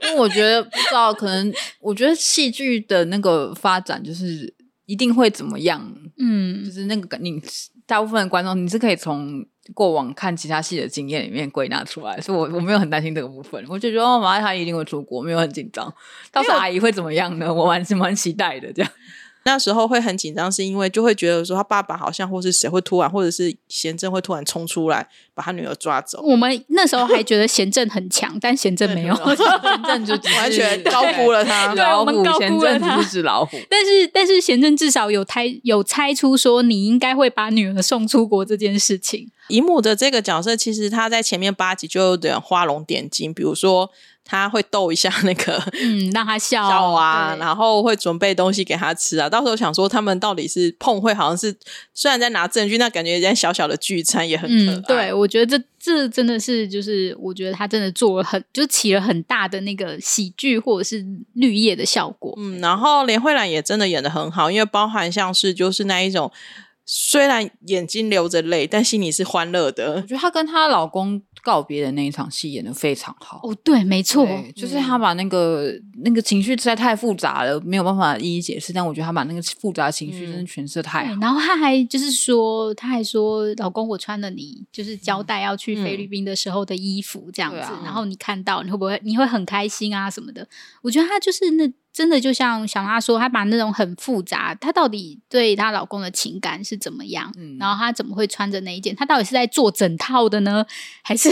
[0.06, 4.52] 因为我觉得不知道，可能我觉得戏剧的那个发展就是
[4.84, 7.40] 一定会怎么样，嗯，就是那个你
[7.90, 9.44] 大部分的观众，你是可以从。
[9.72, 15.86] 过往看其他戏的经验里面归纳出来，所以我我没有很担心这个部分，我就觉得哦，马上他一定会出国，没有很紧张。
[16.32, 17.54] 到时候阿姨会怎么样呢？
[17.54, 18.90] 我蛮蛮期待的，这样。
[19.44, 26.22] 那时候会很紧张，是因为就会觉得说他爸爸好像或是谁会突然，或者是贤正会突然冲出来把他女儿抓走。
[26.22, 31.74] 我们那时候还觉得贤正很强，但贤正没有， 贤正就完全高估了他。
[31.74, 32.88] 对，我们高估了他。
[32.88, 39.30] 贤正只是老虎，但是但是贤正至少有猜有猜出说你应该会把女儿送出国这件事情。
[39.48, 43.90] 姨母的这个角色，其实他在前面八集就有点画龙点睛，比如说。
[44.30, 49.28] 他会逗一下那个，嗯，让他笑笑啊，然后会准备东西给他吃啊。
[49.28, 51.52] 到时候想说他们到底是碰会，好像是
[51.92, 54.76] 虽然在拿证据，那感觉有点小小的聚餐也很可爱。
[54.76, 62.32] 嗯，对，我觉得这这真的是就是，我觉得他真的做了很，就起了很大的那个喜剧或者是绿叶的效果。
[62.36, 66.30] 嗯，然后连慧兰也真的演的很好，因为包含像是就是那一种。
[66.92, 69.92] 虽然眼睛流着泪，但心里是欢乐的。
[69.94, 73.40] 我觉得她跟她老公告别的那一场戏演的非常好。
[73.44, 74.26] 哦，对，没错，
[74.56, 78.72] 就是她把那个、嗯、那个情绪实在太复杂了，没有办法一一解释。
[78.72, 81.20] 但我觉得她把那个复杂情绪真的诠释太好。
[81.20, 87.58] 然后她还就是说，她还说，老公，我穿了你就是交代要去菲律宾的时候的衣服，这样子。
[87.58, 90.44] 嗯啊、然后你看到，你会不会你会很开心啊什么的？
[90.82, 91.72] 我觉得她就是那。
[91.92, 97.32] 真的就像小娜说，她把那种很复杂，她到底对她老公的情感是怎么样？
[97.36, 98.94] 嗯、然后她怎么会穿着那一件？
[98.94, 100.64] 她到底是在做整套的呢，
[101.02, 101.28] 还是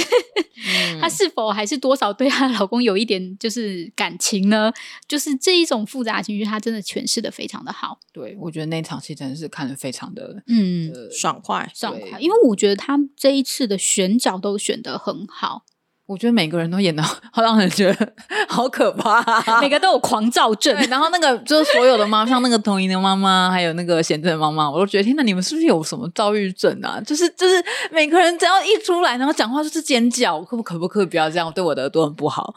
[1.01, 4.73] 她、嗯、 是否还是多少对她老公有一点就是感情呢？
[5.07, 7.99] 就是这一种复杂情绪，她真的诠释的非常的好。
[8.13, 15.65] 对，我觉得那场戏真的是看的非常的嗯、呃、爽快，爽快，因为我觉得她这一次的选角都选的很好。
[16.09, 18.13] 我觉得每个人都演的 好让人觉得
[18.49, 20.75] 好可怕，啊， 每个都有狂躁症。
[20.89, 26.99] 然后那个就是所有的妈，像那个童莹的妈妈，还有那个贤正的妈妈，我都觉得天哪，你们是不是有什么躁郁症啊？
[27.07, 31.53] 就是就是每个人只要一出来，然后讲话就是尖叫，可不可不可以不要这样？
[31.53, 32.55] 对我的耳朵很不好。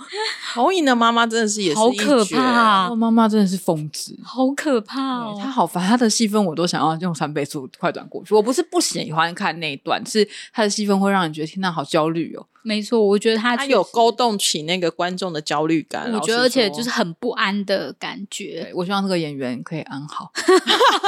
[0.54, 8.34] 童莹的妈妈真的是也是好可怕，我妈妈真的是疯子，好可怕哦，她好烦，她的戏份我都想要用三倍速快转过去。
[8.34, 12.46] 我不是不喜欢看那一段，是她的戏份会让人觉得天哪，好焦虑哦。
[12.64, 18.72] 没错，我觉得他他有勾动起那个观众的焦虑感，我觉得而且就是很不安的感觉。
[18.76, 20.32] 我希望这个演员可以安好，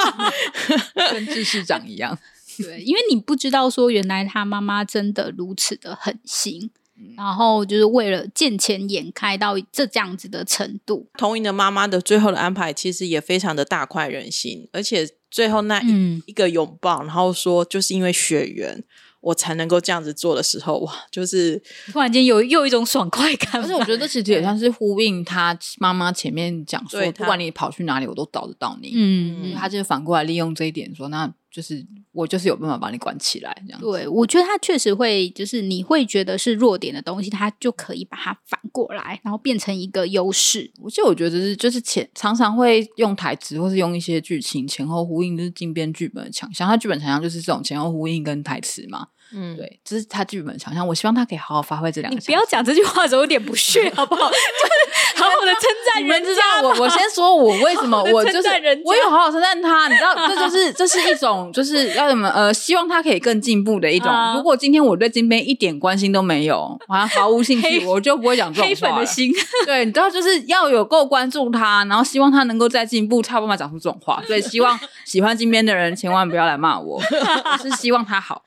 [1.11, 2.17] 跟智市长一样。
[2.57, 11.07] 对，因为你不知道说原来他妈妈真的如此的狠心，嗯、然后就是为了见钱眼开到这这样子的程度。
[11.17, 18.83] 童莹的妈妈的最后的安排其实也非常的大快人心，而且最后那一、嗯、一个拥抱，然后说就是因为血缘。
[19.23, 21.59] 我才能够这样子做的时候，哇，就是
[21.93, 23.51] 突然间有又一种爽快感。
[23.53, 28.91] 但是我觉得这其实也像是呼应他妈妈前面讲说，不管你跑去哪里，我都找得到你。
[28.93, 33.79] 嗯，他就是反过来利用这一点说，那就是我就是有办法把你关起来这样。
[33.79, 40.71] 对，我觉得他确实会，就是你会觉得是弱点的东西，他就可以把它反过来，然后变成一个优势。
[40.81, 46.67] 我其实我觉得是就是前常常会用台词或是用一些剧情前后呼应，就是金编剧本的强项。
[46.67, 49.09] 他剧本强项就是这种前后呼应跟台词嘛。
[49.35, 50.87] 嗯，对，这是他剧本强项。
[50.87, 52.19] 我希望他可以好好发挥这两个。
[52.19, 54.29] 你不要讲这句话的时候有点不屑，好不好？
[54.29, 55.61] 就 是好好的 称
[55.93, 56.17] 赞人家。
[56.19, 58.47] 你们知道我，我先说，我为什么我就是
[58.85, 59.87] 我有好好称赞他？
[59.87, 64.09] 你知道，这就是 这是一种就是要什么呃，希望他可以更进步的一种。
[64.09, 68.69] 啊、如果今天我对金边一点关心都没有，好像毫无兴趣，我就不会讲这种话。
[68.69, 69.31] 黑粉的心，
[69.65, 74.21] 对，你知道，就是要有够关注他，然后希望他能够再进步，才有办法讲出这种话。
[74.27, 78.43] 所以，希望喜欢金边的人千万不要来骂我，我是希望他好。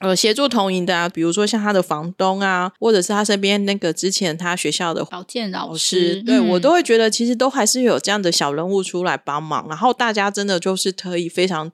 [0.00, 11.70] 呃，协助同营的啊，比如说像他的房东啊，或者是他身边那个之前他学校的保健老师，对、嗯、我都会觉得其实都还是有这样的小人物出来帮忙，然后大家真的就是可以非常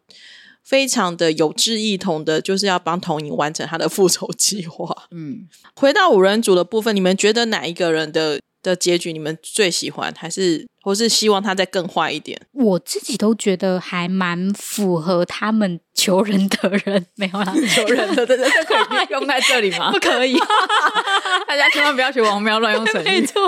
[0.62, 5.04] 非常的有志一同的，就是要帮童影完成他的复仇计划。
[5.10, 12.40] 嗯，回到五人组的部分，你们觉得哪一个人的的结局你们最喜欢，还是或是希望他再更坏一点？
[12.52, 19.90] 我自己都觉得还蛮符合他们求人的人，没有啦，求人得人可以用在这里吗？
[19.94, 20.36] 不可以，
[21.46, 23.04] 大家千万不要学王喵乱用成语。
[23.08, 23.40] 没错，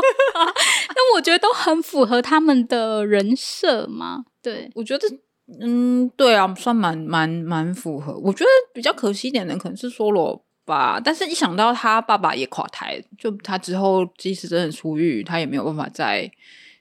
[0.94, 4.24] 那我觉得都很符合他们的人设嘛。
[4.42, 5.08] 对，我觉得，
[5.60, 8.16] 嗯，对啊，算蛮蛮蛮符合。
[8.18, 10.44] 我觉得比较可惜一点的可能是梭罗。
[10.68, 16.30] 吧，但是一想到他爸爸也垮台，就他之后即使真的出狱，他也没有办法再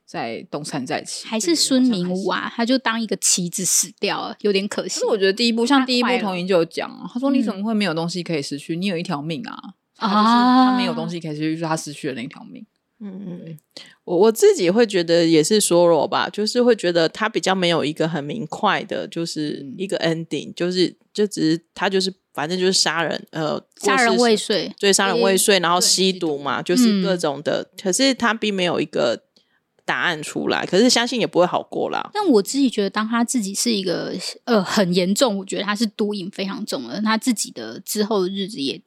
[0.05, 2.51] 再东山再起，还是孙明武啊？
[2.53, 4.99] 他就当一个棋子死掉了，有点可惜。
[4.99, 8.75] 可是我觉得第一部像第一部童音就有讲啊，他说你怎么会没有东西可以失去？
[8.75, 9.57] 嗯、你有一条命啊！
[9.95, 12.65] 啊，他没有东西可以失去，就是他失去了那条命。
[12.99, 13.57] 嗯嗯，
[14.05, 29.23] 我我自己会觉得也是说罗吧，就是会觉得他比较没有一个很明快的，就是一个 ending，、嗯、就是就只是他就是反正就是杀人，呃，杀人未遂，对，杀人未遂，然后吸毒嘛，就是各种的、嗯，可是他并没有一个。
[29.87, 32.09] 答案出来，可是相信也不会好过啦。
[32.13, 38.81] 但我自己觉得，当他自己是一个呃很严重，我觉得他是毒瘾非常重的，他自己的之后的日子也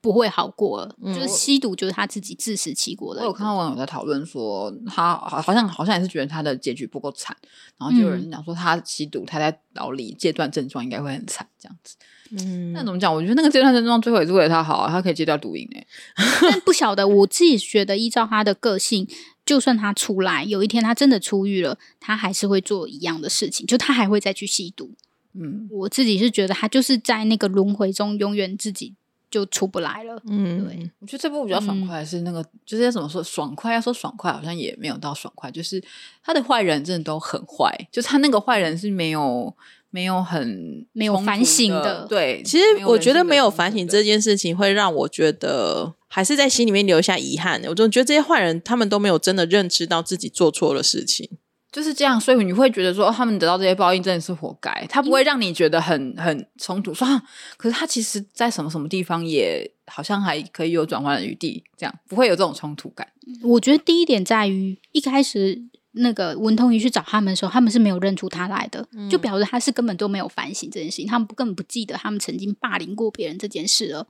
[0.00, 0.96] 不会好过了。
[1.02, 3.20] 嗯、就是吸毒，就是他自己自食其果的。
[3.20, 7.36] 我有看到网友在讨论说，他好好像好像也是觉得他的结局不够惨，
[7.76, 11.96] 然后就有人讲说他吸毒，他在牢里戒断症状应该会很惨，这样子。
[12.30, 13.12] 嗯，那怎么讲？
[13.14, 15.86] 我觉得那个阶段症状最后也是为了他好啊，他可以戒掉毒瘾诶。
[16.50, 19.08] 但不晓得，我自己觉得依照他的个性。
[19.44, 24.90] 就算他出来，有一天他真的出狱了，他还是会做一样的事情，就他还会再去吸毒。
[25.34, 28.94] 嗯，我自己是觉得他就是在那个轮回中，永远自己
[29.30, 30.20] 就出不来了。
[30.28, 33.74] 嗯，对，我觉得这部比较爽快，是那个、嗯、就是要怎么说爽快？
[33.74, 35.82] 要说爽快，好像也没有到爽快，就是
[36.22, 39.54] 他的坏人真的都很坏，就是他那个坏人是没有。
[39.88, 42.42] 没有很没有反省的，对。
[42.42, 47.62] 其实我觉得没有反省这件事情，会让我觉得还是在心里面留下遗憾。
[47.66, 51.30] 我总觉得这些坏人他们都没有真的认知到自己做错了事情，
[51.76, 52.18] 就是这样。
[52.18, 54.86] 所以你会觉得说，他们得到这些报应真的是活该。
[54.88, 57.22] 他不会让你觉得很很冲突，说、啊、
[57.58, 63.06] 可是他其实在什么什么地方也好像还可以有转换的余地，这样不会有这种冲突感。
[63.42, 65.62] 我觉得第一点在于一开始。
[65.98, 74.06] 那个文通瑜去找他们的时候，他们是没有认出他来的，嗯、就表示他是根本都没有反省这件事情，他们根本不记得他们曾经霸凌过别人这件事了。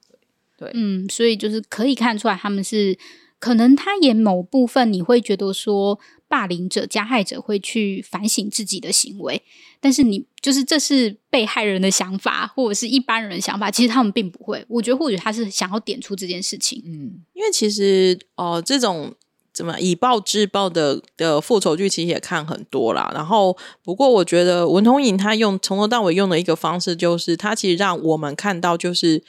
[0.59, 2.99] 对，嗯，所以就是可以看出来，他们是
[3.39, 9.43] 可能他演某部分，你会觉得说霸凌者、加害者会去反省自己的行为，
[9.81, 14.65] 但是你就是这是被害人的想法，或者是一般人的想法，其实他们并不会。
[14.69, 19.15] 我觉得或许他是想要点出这件事情，嗯，因为其实哦、呃，这种。
[19.57, 29.25] 怎么以暴制暴的的复仇剧其实也看很多啦，然后不过我觉得文通莹他用从头到尾用的一个方式，就是他其实让我们看到，就是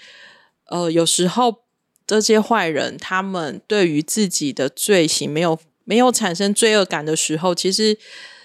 [0.66, 1.60] 呃有时候
[2.08, 7.96] 这些坏人他们对于自己的罪行没有没有产生罪恶感的时候，其实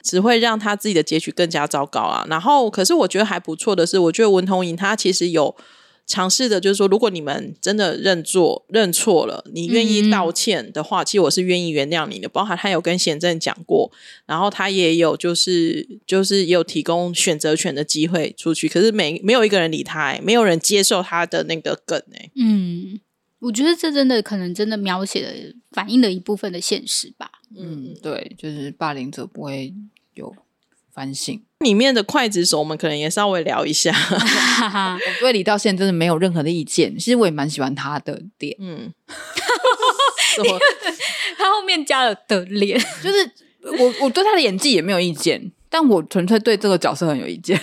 [0.02, 2.26] 只会让他自己的结局更加糟糕啊。
[2.28, 5.56] 然后可是我觉得还不错的是，我觉得文童莹他其实有。
[6.04, 12.28] 尝试的就是说，如果你们真的认错认错了，你愿意道歉的话，嗯、其实我是愿意原谅你的。
[12.28, 13.90] 包含他有跟贤正讲过，
[14.26, 22.30] 然后他也有就是就是也有提供选择权的机会出去，可是没没有一个人理他，没有人接受他的那个梗哎。
[22.34, 22.98] 嗯，
[23.42, 25.32] 我觉得这真的可能真的描写了
[25.72, 27.30] 反映了一部分的现实吧。
[27.54, 29.74] 嗯，对，就是霸凌者不会
[30.14, 30.34] 有。
[30.94, 33.90] 反省里面的刽子手，我们可能也稍微聊一下。
[33.96, 38.54] 我对李道宪真的没有任何的意见，其实我也蛮喜欢他的脸。
[38.60, 38.92] 嗯，
[41.38, 43.30] 他后面加了的脸， 就是
[43.78, 47.58] 我我对他的演技也没有意见，但我纯粹对这个角色很有意见。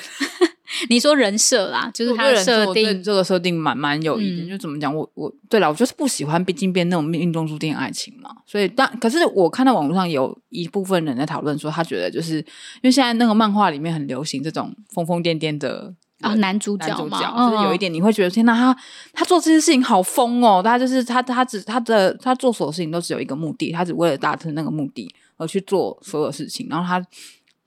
[0.90, 4.48] 你说人设啦，就是他的设定，这个设定蛮蛮有意见。
[4.48, 8.30] 嗯、就怎么讲，我我对了，我就是不喜欢毕竟变那种命中注定爱情嘛。
[8.46, 12.46] 所以，但可是我看到网络上有一部分人在讨论说，他觉得就是因
[12.84, 18.78] 为现在那个漫画里面很流行这种疯疯癫癫的啊男主角嘛，就是有一点你会觉得天哪，他
[19.14, 27.04] 他做这些事情好疯哦，他就是他他只他的他做所有事情都只有一个目的，他只为了达成那个目的而去做所有事情，然后他。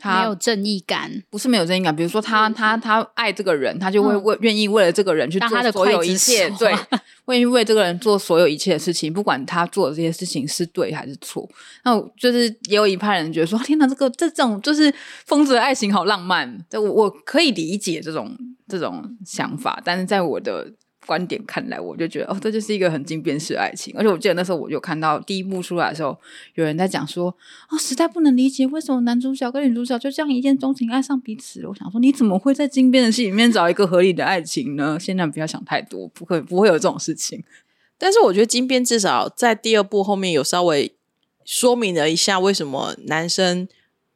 [0.02, 1.94] 他没有正义感，不是没有正义感。
[1.94, 6.74] 比如说他，他他他爱这个人，他就会为愿意为了这个人去做所有一切，对，
[7.26, 11.48] 愿意为这个人做所有一切的事情，不管他做的这些事情是对还是错。
[11.84, 14.92] 那就是也有一派人觉得说，天哪，这个这种就是
[15.24, 16.58] 疯子的爱情好浪漫。
[16.68, 18.36] 这我我可以理解这种
[18.66, 20.72] 这种想法，但是在我的。
[21.06, 23.92] 观点看来，我就觉得哦，这就是一个很经典式爱情。
[23.96, 26.16] 而且我记得那时候，我就看到第一部出来的时候，
[26.54, 27.26] 有人在讲说，
[27.70, 31.66] 哦，实在不能理解为什么男主角跟女主角就这样一见钟情爱上彼此。
[31.66, 34.98] 我想说，你怎么会在金边的戏里面找一个合理的爱情呢？
[35.00, 37.42] 现在不要想太多，不会不会有这种事情。
[37.98, 40.94] 但是我觉得金边至少在第二部后面有稍微
[41.44, 43.66] 说明了一下，为什么男生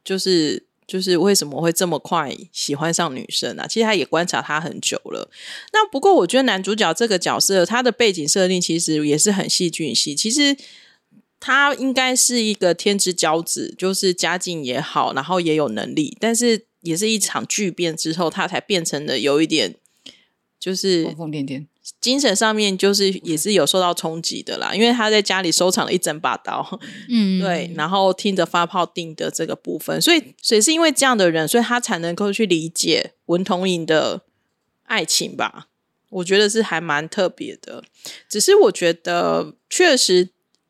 [0.03, 0.66] 就是。
[0.87, 3.67] 就是为什么会这么快喜欢上女生啊？
[3.67, 5.29] 其实他也观察他很久了。
[5.73, 10.15] 那不过我觉得男主角这个角色，他的背景设定其实也是很戏剧性。
[10.15, 10.55] 其实
[11.39, 19.75] 他应该是一个天之骄子，就是家境也好，然后也有能力，但是也是一场巨变之后，他才变成了有一点
[20.57, 21.65] 就是疯疯癫癫。
[22.01, 26.79] 精神上面就是也是有受到冲击的啦，因为他在家里收藏了一整把刀，
[27.09, 34.21] 嗯，对，然后听着发泡定的这个部分，所以所以是因为这样的人，所以他才能够去理解文同珢的
[34.83, 35.67] 爱情吧。
[36.09, 37.83] 我觉得是还蛮特别的，
[38.29, 40.29] 只是我觉得确实，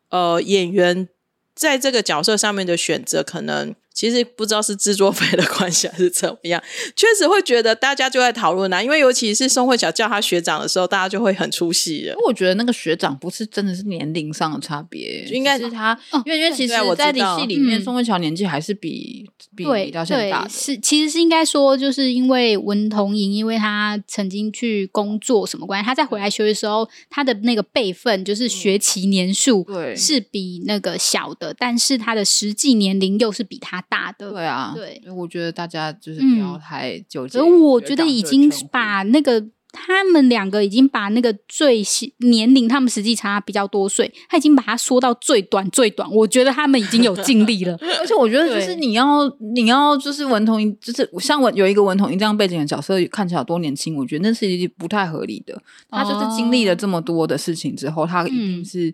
[0.09, 1.07] 呃，演员
[1.55, 3.75] 在这个角色上面的选择可能。
[3.97, 6.61] 其实不知道是制作费的关系还是怎么样，
[6.95, 12.15] 确实会觉得大家就在讨论啊，因为尤其是宋慧乔叫他学长的时候，大家就会很出戏了。
[12.27, 20.49] 我觉得那个学长不是真的是年龄上的差别，应该是他，哦、因为因为其实，在戏里面，宋慧乔年纪还是比、嗯、比李大大的。
[20.49, 33.83] 是其实是应该说，就是因为文同莹，因为他曾经去工作什么关系，他在回来学的时候，他的那个辈分就是学期年数，对，是比那个小的，但是他的实际年龄又是比他。
[33.89, 37.39] 大的对啊，对，我觉得大家就是不要太纠结。
[37.39, 41.83] 而我觉得已经把那个他们两个已经把那个最
[42.19, 46.09] 年龄，他们实际差比较多岁，他已经把它缩到最短最短。
[46.11, 47.77] 我觉得他们已经有尽力了。
[47.99, 54.45] 而且我觉得就是你要你要就是文同珢，就是像文有一个文同珢这样背景的角色，看起来多年轻，我觉得那是
[54.77, 55.61] 不太合理的。
[55.89, 58.93] 他就是经历了这么多的事情之后，他一定是。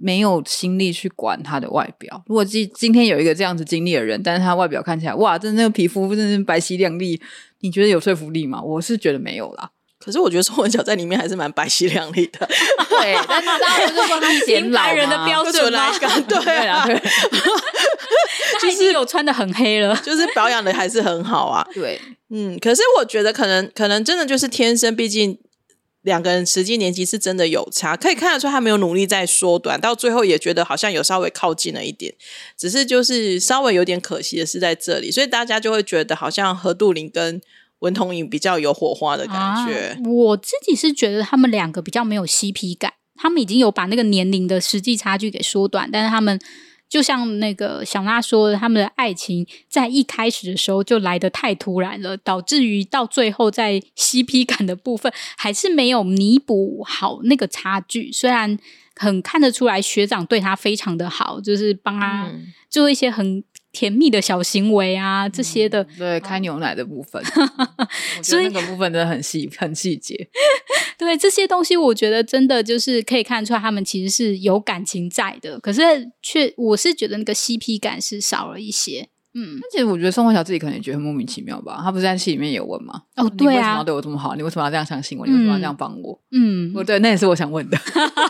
[0.00, 2.22] 没有心力去管他的外表。
[2.26, 7.20] 如果今今天有一个这样子经历的人，但是他外表看起来哇，真的那个皮肤真的是白皙亮丽，
[7.60, 8.60] 你觉得有说服力吗？
[8.60, 9.70] 我是觉得没有啦。
[9.98, 12.46] 可是我觉得宋文乔在里面还是蛮白皙亮丽的。
[12.90, 16.94] 对，但是大家不是说他显老人的标准来讲，对啊，对，
[18.60, 21.66] 就是有穿的很黑了，就是保养的还是很好啊。
[21.72, 25.38] 对，嗯，可是我觉得可能可能真的就是天生，毕竟。
[26.04, 32.14] 两个人实际年纪是真的有差，可以看得出他没有努力在缩短，到最后也觉得好像有稍微靠近了一点，
[32.56, 37.40] 只是就是稍微有点可惜的是在这里，所以大家就会觉得好像何杜陵跟
[37.80, 39.98] 文同珢比较有火花的感觉。
[40.08, 46.40] 我自己是觉得他们两个比较没有 CP 感，他们已经有把那个年龄的实际差距给缩短，但是他们。
[46.94, 58.12] 就像那个小娜说的，他们的爱情在一开始的时候就来得太突然了，导致于到最后在 CP 感的部分还是没有弥补好那个差距。
[58.12, 58.56] 虽然
[58.94, 62.30] 很看得出来学长对他非常的好，就是帮他
[62.70, 63.42] 做一些很。
[63.74, 67.22] 甜蜜的小行为啊，这些的，嗯、对，开牛奶的部分，
[68.22, 70.28] 所以那个部分真的很细，很细节。
[70.96, 75.58] 对这些东西，我觉得真的就是可以看出来，他们其实是有感情在的。
[75.58, 75.82] 可是
[76.22, 79.08] 却，我是觉得那个 CP 感是少了一些。
[79.34, 81.80] 嗯，而且我觉得宋慧乔自己可能也觉得很莫名其妙吧。
[81.82, 83.02] 她不是在戏里面也问吗？
[83.16, 84.34] 哦，对啊，你为什么要对我这么好？
[84.36, 85.26] 你为什么要这样相信我？
[85.26, 86.18] 你为什么要这样帮我？
[86.30, 87.76] 嗯，我对，那也是我想问的。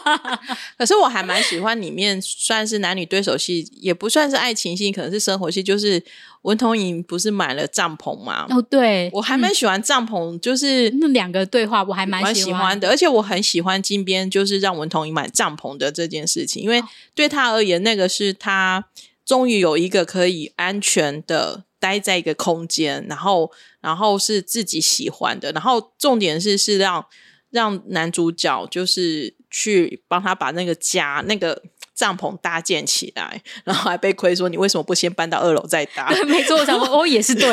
[0.79, 5.63] 可是我还蛮喜欢里面算是男女对手戏，也不算是爱情戏，可能是生活戏。
[5.63, 6.03] 就是
[6.43, 8.47] 文同珢不是买了帐篷吗？
[8.49, 12.89] 哦，对，我还蛮喜欢帐篷，就是、嗯、那两个对话，我还蛮喜欢，喜欢的。
[12.89, 16.83] 而且我很喜欢金边，就是让文同珢买帐篷的这件事情，因为
[17.15, 18.85] 对他而言，那个是他
[19.25, 21.65] 终于有一个可以安全的。
[21.81, 23.53] 待在一个空间，然后，
[23.83, 27.05] 然后是自己喜欢的，然后重点是是让
[27.51, 31.63] 让男主角就是去帮他把那个家那个。
[31.95, 36.11] 帐篷搭建起来， 然后还被亏说，你为什么不先搬到二楼再搭？
[36.27, 37.45] 没错，我想说 哦，也是对。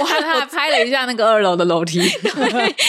[0.00, 2.00] 我还还拍了一下那个二楼的楼梯，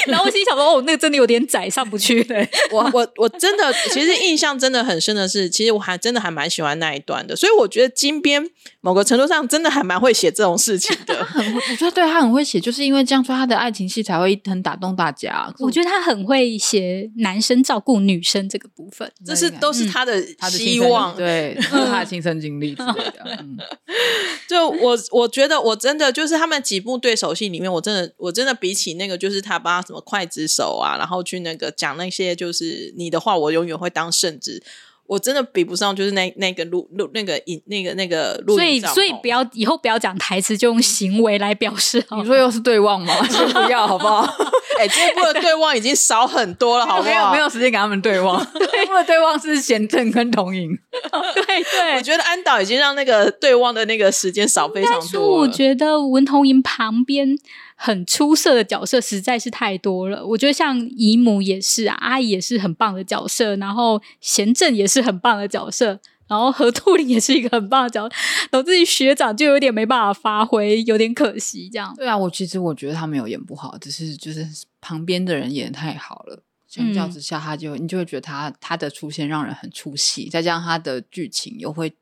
[0.08, 2.24] 然后我心想说哦，那个真的有点窄，上不去。
[2.24, 8.44] 对，我我我真的其实印象真的很深的是，其实我还真的还蛮喜欢那一段的，所以我觉得金边
[8.82, 11.16] 某个程度上真的还蛮会写这种事情的。
[11.36, 15.54] 我觉得对他很会写，就是因为这样说他的爱情戏才会很打动大家。
[15.60, 20.63] 我觉得他很会写男生照顾女生这个部分，这是都是他的他的。
[20.64, 23.24] 希望对， 是他的亲身经历之类的。
[23.40, 23.58] 嗯，
[24.48, 34.64] 就我我觉得我真的就是他们几部对手戏里面，我真的我真的比起那个就是他帮他什么刽子手啊，然后去那个讲那些就是你的话，我永远会当圣旨。
[35.14, 42.04] 我真的比不上，就是那那个录录那个影那个那个录，所以所以不要以后不要讲台词，就用行为来表示。
[42.18, 43.14] 你说又是对望吗？
[43.30, 44.22] 先不要好不好？
[44.80, 47.10] 哎、欸，这一部的对望已经少很多了，好不好？
[47.10, 50.70] 没有没有时间给他们对望，这一部的对望是贤正跟童莹。
[51.36, 55.42] 对对，我觉得安导已经让那个对望的那个时间少非常多。
[55.42, 57.38] 我觉得文童莹旁边。
[57.76, 68.16] 很出色的角色实在是太多了，我觉得像姨母也是啊，阿姨也是很棒的角色，然后贤正也是很棒的角色，然后何兔林也是一个很棒的角色，
[68.52, 71.94] 导致于学长就有点没办法发挥，有点可惜这样。
[71.96, 74.48] 对啊，我其实我觉得他没有演不好，只是就是
[74.80, 81.94] 旁边的人演得太好了，相较之下，他就、嗯、你就会觉得他他的出现让人很出戏，再加上他的剧情又会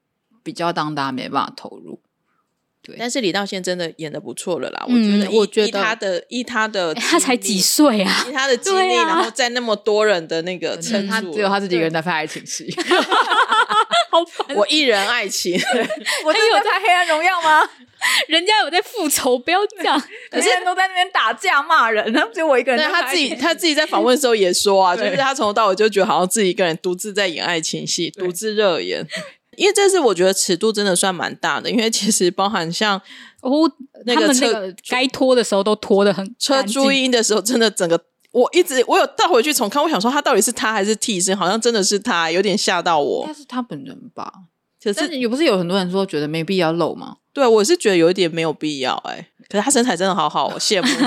[0.43, 1.99] 比较当大家没办法投入。
[2.83, 8.25] 对，但是李道宪真的演的不错了啦，嗯我觉得依，我觉得他的依他的欸他才几岁啊？
[8.27, 12.73] 以他的经历，然后在那么多人的那个撑住，他只有他自己一个人在拍爱情戏。
[14.11, 14.45] 好烦！
[14.57, 15.53] 我一人爱情，
[16.25, 17.61] 我有在《黑暗荣耀》吗？
[18.27, 19.97] 人家有在复仇，不要这样。
[20.29, 29.07] 可是人都在那边打架骂人，然后只有我一个人但他自己他自己在访问的时候也说啊，就对是他从头到尾就觉得好像自己一个人独自在演爱情戏，独自热演。
[29.57, 32.99] 因为这次我觉得尺度真的算蛮大的，因为其实包含像
[33.41, 33.69] 哦，
[34.05, 43.33] 那个车该拖的时候都拖的很车注音的时候，真的整个我一直我有倒回去重看，我想说他到底是他还是替身，好像真的是他，有点吓到应我该。
[43.33, 44.31] 是他本人吧？
[44.81, 47.17] 可是但是也不是有很多人说觉得没必要露吗？
[47.33, 50.87] 对我是觉得有一点没有必要哎、可是他身材真的好好，我羡慕。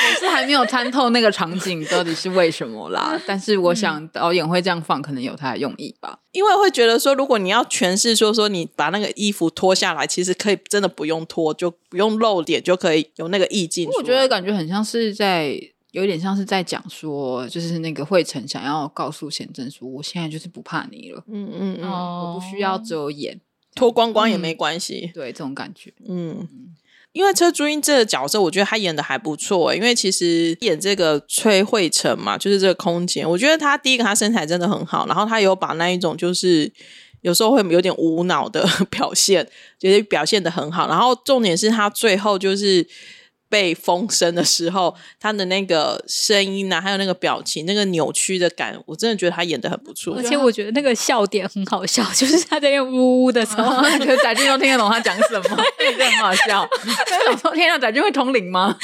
[0.00, 3.20] 我是还没有参透那个场景到底是为什么啦。
[3.26, 6.18] 但是我想导演会这样放，可能有他的用意吧。
[6.32, 13.88] 因为会觉得说，如果你要诠释说说你把那个衣服脱下来，其实可以真的不用脱，就不用露脸，就可以有那个意境。
[13.96, 23.38] 我觉得感觉很像是在，有点像是在讲说，就是那个惠成想要告诉贤正说，我现在就是不怕你了，嗯嗯嗯，哦我不需要遮掩，
[23.78, 25.10] 脱光光也没关系。
[25.14, 25.92] 对这种感觉。
[26.08, 26.48] 嗯，
[27.12, 29.76] 因为车朱茵这个角色，我觉得她演的还不错、欸。
[29.76, 36.72] 因为其实演这个崔慧成嘛，就是这个空姐，我觉得她第一个她身材真的很好，然后她有把那一种就是
[37.20, 39.48] 有时候会有点无脑的 表现，
[39.78, 40.88] 觉得表现的很好。
[40.88, 42.86] 然后重点是她最后就是。
[43.48, 50.14] 被风声的时候，他的那个声音啊，还有那个表情，那个扭曲的感，我真的觉得他演的很不错。
[50.16, 56.68] 而且我觉得那个笑点很好笑， 就是他在用呜呜的时候， 可是翟俊都听得懂他讲什么， 真的很好笑。
[57.30, 58.76] 我说天啊，翟俊会通灵吗？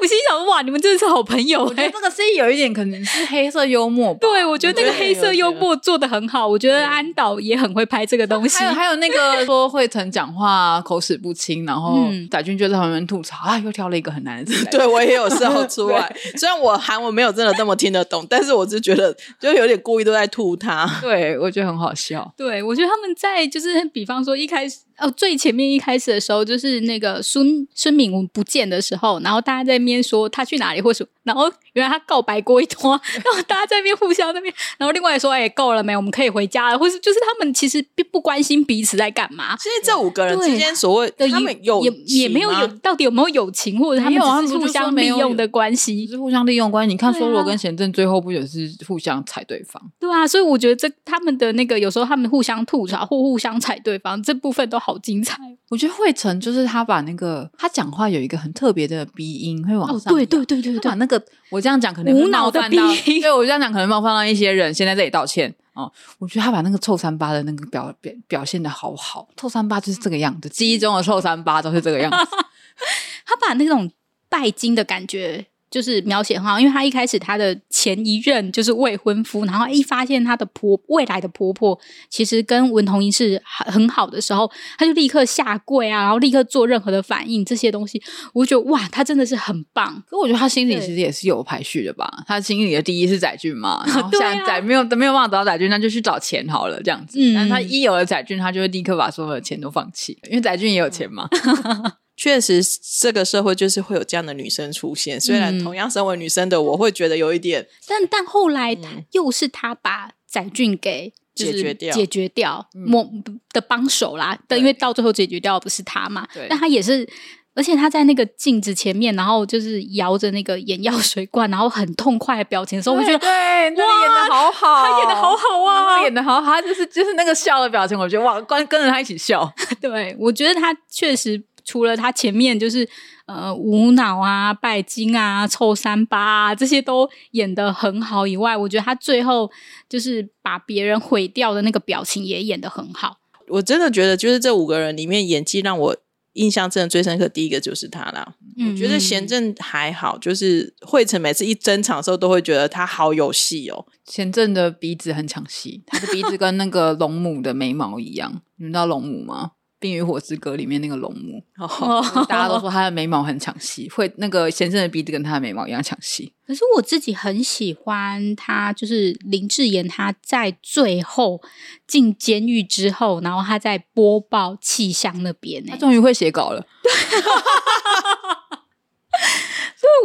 [0.00, 4.20] 我心想哇，你们真的是好朋友哎、我觉得这个是有一点可能是黑色幽默吧。
[4.26, 8.58] 对，我觉得那个黑色幽默做的很好，我觉得安导也很会拍这个东西。
[8.58, 14.64] 还有还有那个说惠成讲话口齿不清，然后嗯载俊就在旁边吐槽啊，又挑了一个很难的字。
[14.70, 20.88] 对我也有时候出来，虽然我韩文没有真的那么听得懂，但是我是觉得就有点故意都在吐他。
[21.02, 22.32] 对，我觉得很好笑。
[22.36, 39.56] 对，我觉得他们在就是比方说一开始哦，最前面一开始的时候，就是那个孙孙敏文不见的时候，然后大家在面说他去哪里，或是然后原来他告白过一通， 然后大家在那边互相那边，然后另外说哎够了没，我们可以回家了，或是就是他们其实并不关心彼此在干嘛。
[39.56, 46.12] 其实这五个人之间所谓的他们有也也没有有到底有没有友情，或者他们只是互相利用的关系只？
[46.12, 46.92] 是互相利用关系。
[46.92, 49.80] 你看梭罗跟贤正最后不也是互相踩对方？
[49.98, 65.90] 对啊，所以我觉得这他们的那个有时候他们互相吐槽或互相踩对方这部分都好精彩我觉得惠成就是他把那个他讲话有一个很特别的鼻音会往哦，上扬，对对对对对他把，那个我这样讲可能会无脑的冒犯到，对我这样讲可能冒犯到一些人，先在这里道歉哦。
[66.18, 72.16] 我觉得他把那个臭三八的那个表表表现的好好，臭三八就是这个样子，记忆中的臭三八都是这个样子。
[73.26, 73.90] 他把那种
[74.28, 88.02] 拜金的感觉就是描写很好，因为他一开始他的前一任就是未婚夫，然后一发现他的婆未来的婆婆其实跟文同英是很很好的时候，他就立刻下跪啊，然后立刻做任何的反应，这些东西，
[88.32, 90.02] 我就觉得哇，他真的是很棒。
[90.08, 92.24] 可我觉得他心里其实也是有排序的吧。
[92.26, 97.18] 他心里的第一是载俊嘛， 然后对现在没有没有办法找到载俊，那就去找钱好了，这样子。
[97.20, 101.28] 嗯但他一有了载俊，他就会立刻把所有的钱都放弃，因为载俊也有钱嘛。
[102.20, 102.60] 确实，
[103.00, 105.18] 这个社会就是会有这样的女生出现。
[105.18, 111.14] 虽然嗯同样身为女生的我，会觉得有一点但但后来他又是他把载俊给。
[111.32, 113.08] 解决掉解决掉某
[113.52, 117.08] 的帮手啦，但因为到最后解决掉不是他嘛对，但他也是，
[117.54, 129.50] 而且他在那个镜子前面，然后就是摇着那个眼药水罐，然后很痛快的表情的时候，我觉得对，那里演的好好，他演的好好啊他演的好好，他就是就是那个笑的表情，我觉得哇，跟跟着他一起笑。
[129.80, 132.88] 对，我觉得他确实除了他前面就是
[133.26, 139.50] 呃无脑啊、拜金啊、臭三八啊这些都演得很好以外，我觉得他最后
[139.88, 143.18] 就是把别人毁掉的那个表情也演得很好。
[143.48, 145.96] 我真的觉得，就是这五个人里面演技让我
[146.34, 148.34] 印象真的最深刻，第一个就是他啦。
[148.56, 153.86] 嗯我觉得贤正还好，就是惠成每次一登场的时候，都会觉得他好有戏哦。
[154.04, 158.42] 贤正的鼻子很抢戏，他的鼻子跟那个龙母的眉毛一样。
[158.56, 159.52] 你知道龙母吗？
[159.80, 166.32] 《冰与火之歌》里面那个龙母，哦， 大家都说他的眉毛很抢戏，会那个先生的鼻子跟他的眉毛一样抢戏。
[166.46, 171.40] 可是我自己很喜欢他，就是林志妍他在最后
[171.86, 176.66] 进监狱之后，然后他在播报气象那边、欸，他终于会写稿了。
[176.82, 177.20] 对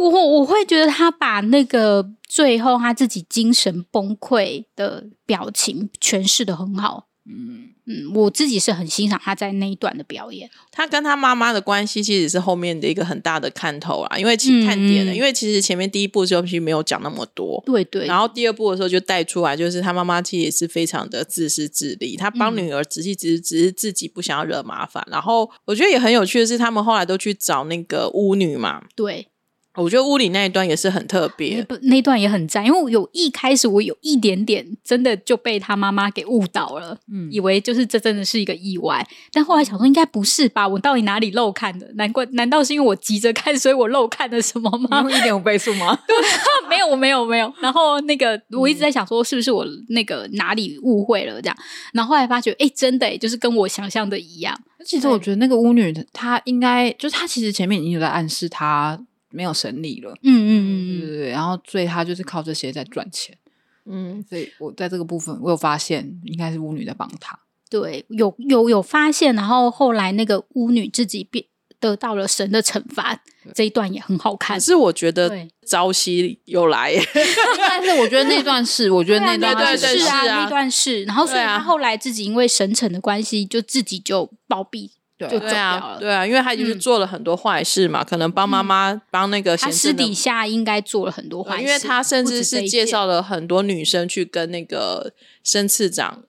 [0.00, 7.08] 我我会觉得他把那个最后他自己精神崩溃的表情诠释的很好。
[7.24, 10.50] 嗯嗯，我自己是很欣赏他在那一段的表演。
[10.72, 18.06] 他跟他妈妈的关系其实是后面的一个很大的看头啊，因为其看点的，嗯、因为其实前面第一部的时候其实没有讲那么多，对对。
[18.06, 25.06] 然后第二部的时候就带出来，就是他妈妈其实也是非常的自私自利，他帮女儿仔细只是只是自己不想要惹麻烦。
[25.10, 29.28] 然后我觉得也很有趣的是，他们后来都去找那个巫女嘛，对。
[29.76, 40.66] 我觉得屋里那一段也是很特别，那，那一段也很赞，因为有一开始我有一点点真的就被他妈妈给误导了，嗯，以为就是这真的是一个意外，但后来想说应该不是吧？
[40.66, 41.86] 我到底哪里漏看的？
[41.94, 42.24] 难怪？
[42.32, 45.06] 难道是因为我急着看，所以我漏看了什么吗？
[45.10, 45.98] 一点五倍速吗？
[46.08, 46.16] 对，
[46.68, 47.52] 没有，没有，没有。
[47.60, 51.56] 然后那个我一直在想说，是不是我那个哪里误会了这样？
[51.92, 54.58] 然后后来发觉，哎，真的，就是跟我想象的一样。
[54.84, 58.98] 其实我觉得那个巫女她应该就是她，其实前面已经有在暗示她。
[59.36, 63.36] 没有神力了，嗯嗯嗯嗯，对对对，然后所以他就是靠这些在赚钱，
[63.84, 71.44] 嗯，所以我在这个部分我有发现，应该是巫女在帮他，对，有有有发现，然后后来那个巫女自己变
[71.78, 73.14] 得到了神的惩罚，
[73.44, 74.56] 对这一段也很好看。
[74.56, 75.30] 可是我觉得
[75.68, 76.94] 朝夕有来，
[77.68, 84.92] 但是我觉得那段是，我觉得那段是啊，那段是，然后所以他后来自己因为神惩的关系，就自己就暴毙。
[85.18, 89.56] 对，啊，对啊，因为他就是做了很多坏事嘛，嗯、可能帮妈妈帮那个。
[89.56, 95.12] 他私底下应该做了很多坏事，因为他甚至是介绍了很多女生去跟那个
[95.42, 96.22] 申次长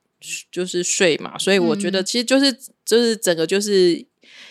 [0.51, 4.05] 就是睡嘛，所以我觉得其实就是、嗯、就是整个就是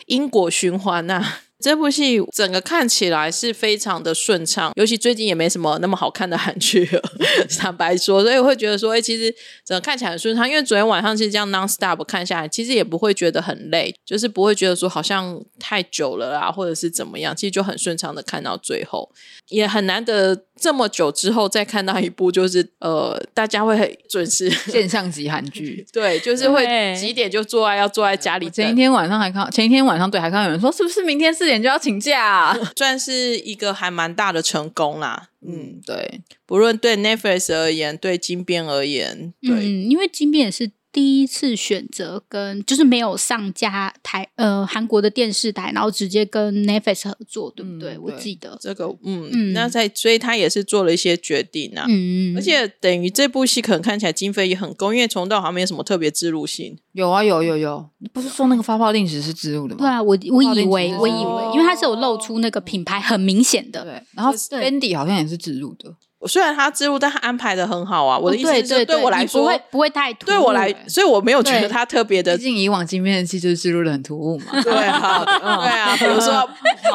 [0.07, 1.41] 因果循环呐、啊。
[1.59, 7.03] 这部戏整个看起来是非常的顺畅，尤其最近也没什么那么好看的韩剧了，
[7.59, 9.35] 坦白说，所以我会觉得说，哎，其实
[9.65, 19.11] 整个看起来很顺畅，因为昨天晚上其实这样 non stop 看下来，其实也不会觉得很累，就是不会觉得说好像太久了啊，或者是怎么样，其实就很顺畅的看到最后，
[19.49, 20.43] 也很难得。
[20.59, 28.49] 这么久之后再看到一部，就是呃，大家会很准时 现象级韩剧， 对，就是会几点就坐在要坐在家里。
[28.49, 32.59] 前一天晚上还看，前一天晚上对，还看到有人说是不是明天四点就要请假啊？
[32.77, 35.29] 算是一个还蛮大的成功啦。
[35.47, 40.73] 嗯，对，不论对 Netflix 而言，对金边而言，对，嗯，因为金边也是。
[40.97, 47.91] 第一次选择跟就是没有上架台呃韩国的电视台，然后直接跟 Netflix 合作，对不对？
[47.91, 56.79] 嗯、对，我记得这个，嗯嗯，那在所以他也是做了一些决定啊，嗯嗯，而且等于这部戏可能看起来经费也很够，因为从到好像没有什么特别置入性。
[56.93, 59.81] 有啊有有有，你不是说那个发泡定时是置入的吗？
[59.81, 65.95] 对啊，我我以为我以为，因为它是有露出那个品牌很明显的，对，然后 Fendi 好像也是置入的。
[66.27, 68.19] 虽然他置入，但他安排的很好啊。
[68.19, 70.29] 我的意思是，对，我来说不会不会太突兀。
[70.29, 72.37] 对我来，所以我没有觉得他特别的。
[72.37, 74.47] 毕竟以往金片的戏就是置入的很突兀嘛。
[74.65, 76.49] 对啊， 对啊，比如说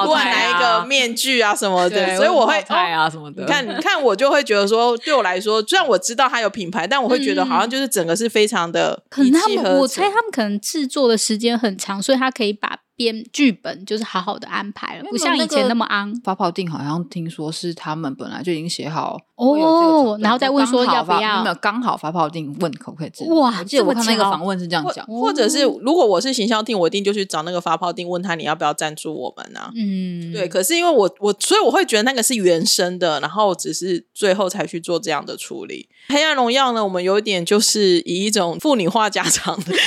[0.03, 3.43] 突然来一个面具啊什么的，所以我会啊什么的。
[3.43, 9.03] 你看，你看，我就会觉得说，对我来说，虽然我知道他有品牌，但我会觉得好像就是整个是非常的。
[9.09, 12.79] 可能他们，我猜他们可能制作的时间很长，所以他可以把。
[13.01, 16.13] 编剧本就是好好的安排了，不像以前那么昂。
[16.23, 23.57] 发泡定好像听说是他们本来就已经写好哦，然后再问说要不要，没有刚好发泡定问可不可以制哇？
[23.57, 29.71] 我记得我看那个访问是这样讲，或者是如果我是行销厅，我一定就去找那个发泡定问他你要不要赞助我们啊？
[29.75, 30.47] 嗯，对。
[30.47, 35.89] 可是因为我我所以我会觉得那个是原生的，然后只是最后才去做这样的处理。
[36.09, 39.73] 黑暗荣耀呢，我们有一点就是以一种妇女话家常的。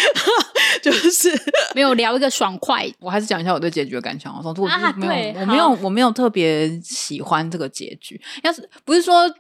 [0.83, 1.31] 就是
[1.75, 4.35] 没有聊一个爽快，我还是讲一下我对结局的感想。
[4.35, 8.21] 我说我没有，我没有，我没有特别喜欢这个结局。
[8.43, 9.31] 要是不是说，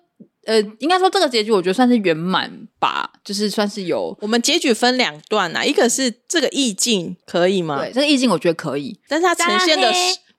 [0.45, 4.17] 呃，应该说这个结局，我觉得算是圆满吧，就是算是有。
[4.21, 7.81] 我们结局分两段啊，一个是这个意境可以吗？
[7.81, 9.91] 对，这个意境我觉得可以，但是它呈现的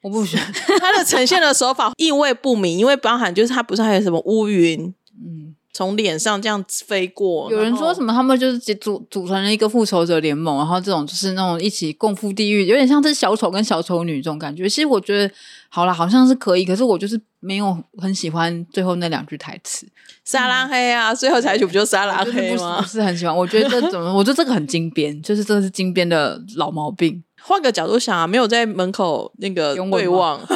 [0.01, 5.55] 我不喜欢 它的呈现的手法意味不明，因为包含就是它不是还有什么乌云，嗯。
[5.75, 14.69] 从脸上这样飞过，有人说什么他们就是组组成了一个复仇者联盟，然后这种就是那种一起共赴地狱，有点像是小丑跟小丑女这种感觉。
[14.69, 15.29] 其实我觉得
[15.67, 19.85] 好了，好像是可以，可是我就是没有很喜欢最后那两句台词。
[20.23, 22.79] 沙拉黑啊，最后采取不就沙拉黑吗？
[22.81, 24.11] 不是很喜欢，我觉得这怎么？
[24.15, 27.21] 我觉得这个很金边，就是这个是金边的老毛病。
[27.41, 30.39] 换个角度想啊，没有在门口那个对望。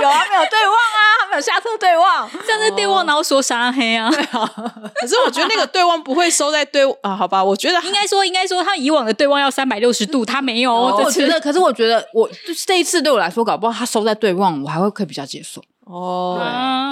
[0.00, 4.10] 有啊，没有对望啊，没有下车对望，这样子对望，然后说啥黑啊？
[4.10, 4.52] 对啊，
[5.00, 7.42] 可是我觉得那个对望不会收在对 啊，好吧？
[7.42, 10.74] 我觉得应该说，应该说他以往的对望要三百六十度， 他没有。
[10.74, 15.62] 我觉得，可是我觉得，我就是这一次对我来说，搞不好他收在对望，我还会可以比较接受。
[15.84, 16.38] 哦，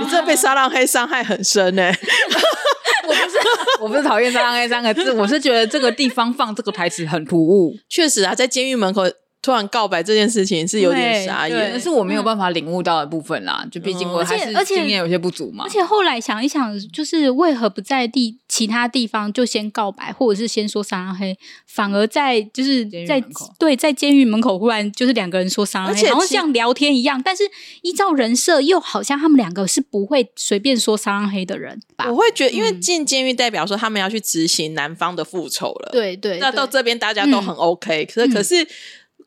[0.01, 1.93] 对，你这被沙浪黑伤害很深呢。
[3.07, 3.39] 我不是，
[3.83, 7.77] 我不是讨厌沙浪黑三个字，我是觉得这个地方放这个台词很突兀。
[7.89, 9.03] 确实啊，在监狱门口。
[9.47, 13.61] 突然告白这件事情是有点傻眼，但是我没有办法领悟到的部分啦。
[13.63, 15.63] 嗯、就毕竟我还是经验有些不足嘛。
[15.63, 23.23] 而且后来想一想，就是为何不在地其他地方就先告白，或者是先说撒浪嘿，反而在就是在
[23.57, 27.23] 对在监狱门口忽然就是两个人说撒浪嘿，好像像聊天一样。
[27.23, 27.45] 但是
[27.83, 32.11] 依照人设，又好像他们两个是不会随便说撒浪嘿的人吧？
[32.11, 35.91] 我会觉得，因为进监狱代表说他们要去执行男方的复仇了。
[35.93, 38.67] 对对，那到这边大家都很 OK，、嗯、可是可是。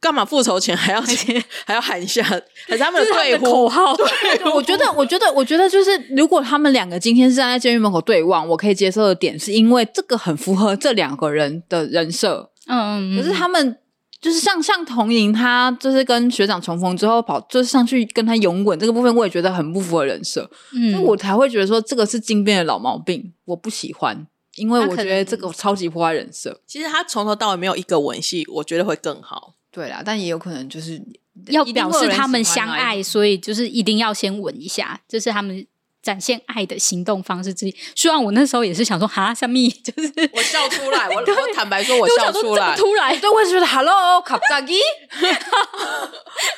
[0.02, 1.02] 干嘛复仇前还要
[1.66, 2.24] 还要喊一下，
[2.68, 3.96] 还是他们的对呼口号？
[3.96, 4.06] 对，
[4.54, 12.50] 我觉得，我觉得，我觉得，就是如果他们两个今天是站在监狱门口对望，我可以接受的点，是因为这个很符合这两个人的人设。
[12.68, 13.78] 嗯，可是他们
[14.22, 20.50] 就是像像童莹，他就是跟学长重逢之后跑，就是上去跟他拥吻这个部分，我也觉得很不符合人设。
[20.74, 26.62] 嗯，所以我才会觉得说这个是金边的老毛病，我不喜欢，因为我觉得这个超级破坏人设。
[26.66, 29.56] 其实他从头到尾没有一个吻戏，我觉得会更好。
[29.80, 31.02] 对啦，但也有可能就是
[31.48, 35.66] 要表示他们相爱，所以就是一定要先吻一下，这是他们
[36.04, 37.74] 展现爱的行动方式之一。
[37.96, 39.70] 虽然我那时候也是想说，哈，小蜜？
[39.70, 44.78] 就是我笑出来，我 我坦白说，我笑出来，突然，对，我也觉得，Hello，卡扎基，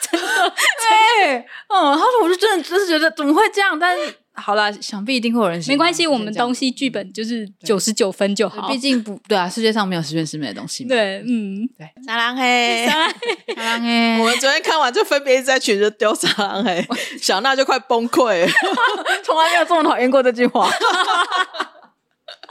[0.02, 0.54] 真的，
[0.90, 1.36] 对，
[1.70, 4.16] 嗯，他说我就真的只是觉得怎么会这样，但是。
[4.34, 5.74] 好啦，想必一定会有人喜欢。
[5.74, 8.68] 没关系，我们东西剧本就是九十九分就好。
[8.70, 10.90] 毕竟不对啊，世界上没有十全十美的东西嘛。
[10.90, 11.88] 对，嗯，对。
[12.06, 14.20] 撒浪嘿，撒浪嘿，撒浪嘿。
[14.20, 16.86] 我们昨天看完就分别一直在群就丢撒浪嘿，
[17.22, 18.52] 小娜就快崩溃了，
[19.24, 20.72] 从来没有这么讨厌过这句话。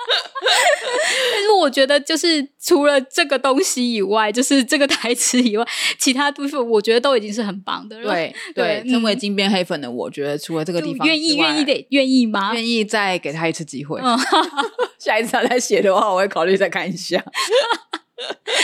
[1.33, 5.67] 但是我觉得，就是除了这个东西以外，就是这个台词以外，
[5.99, 8.13] 其他部分我觉得都已经是很棒的了。
[8.13, 12.53] 对 对，身为金边黑粉的，我觉得除了这个地方，愿意愿意得愿意吗？
[12.55, 14.01] 愿意再给他一次机会。
[14.99, 17.23] 下一次他再写的话，我会考虑再看一下。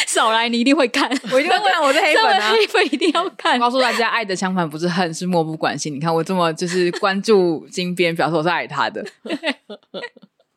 [0.07, 1.83] 少来，你一定会看，我一定会看。
[1.83, 3.59] 我是黑粉啊，黑粉一定要看。
[3.59, 5.95] 告诉大家，爱的相反不是恨，是漠不关心。
[5.95, 9.05] 你看我这么就是关注金边，表示我是爱他的。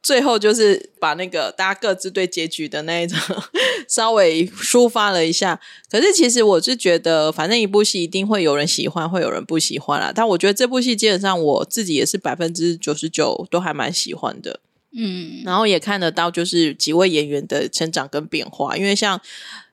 [0.09, 3.15] 最后就是把那个大家各自对结局的那一种
[3.87, 5.61] 稍微抒发了一下。
[5.87, 10.11] 可是其实我是觉得，反正一部戏一定会有人喜欢，会有人不喜欢啦。
[10.15, 14.59] 但我觉得这部戏基本上我自己也是百分之九十九都还蛮喜欢的。
[14.97, 18.75] 嗯，然后也看得到就是几位演员的成长跟变化。
[18.75, 19.21] 因为像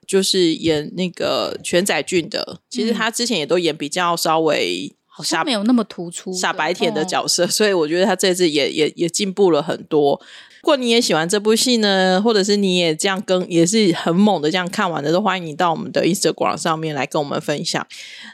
[0.05, 4.93] 就是演那个全宰俊的，其实他之前也都演比较稍微。
[5.17, 10.21] 好像没有那么突出傻白甜的角色，哦、所以我觉得他这次也也也进步了很多。
[10.67, 17.87] 如果你也喜欢这部戏呢，或者是你也这样跟也是很猛的这样看完的，都欢迎你到我们的 Instagram 上面来跟我们分享。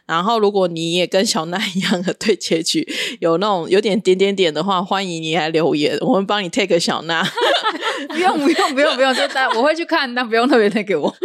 [0.07, 7.23] 然后，如果你也跟小奈一样的对结局 有那种有点点点点的话，欢迎你来留言，我们帮你 take 小奈。
[8.09, 9.21] 不用不用不用不用，就
[9.55, 11.15] 我会去看，但不用特别 take 给我。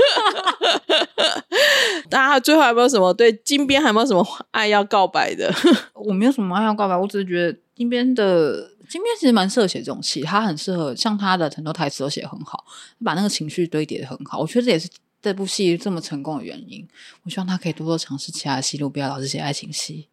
[2.11, 5.51] 大家最后还有没有什么对金边还有没有什么爱要告白的？
[5.95, 8.73] 我没有什么爱要告白，我只是觉得金边的。
[8.89, 12.65] 金边其实蛮适合写这种戏，他很适合，像他的很多台词都写得很好，
[13.05, 14.39] 把那个情绪堆叠的很好。
[14.41, 14.89] 我觉得这也是
[15.21, 16.87] 这部戏这么成功的原因。
[17.23, 20.09] 我希望他可以多多尝试其他的戏路，不要老是写爱情戏。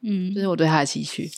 [0.00, 1.28] 嗯，这是我对他的期许。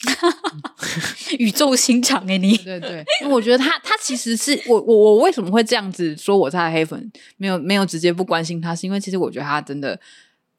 [1.38, 9.98] 宇宙心肠哎，你对，对对，因为我觉得他他其实是我我我为什么会这样子说我在黑粉，没有没有直接不关心他，是因为其实我觉得他真的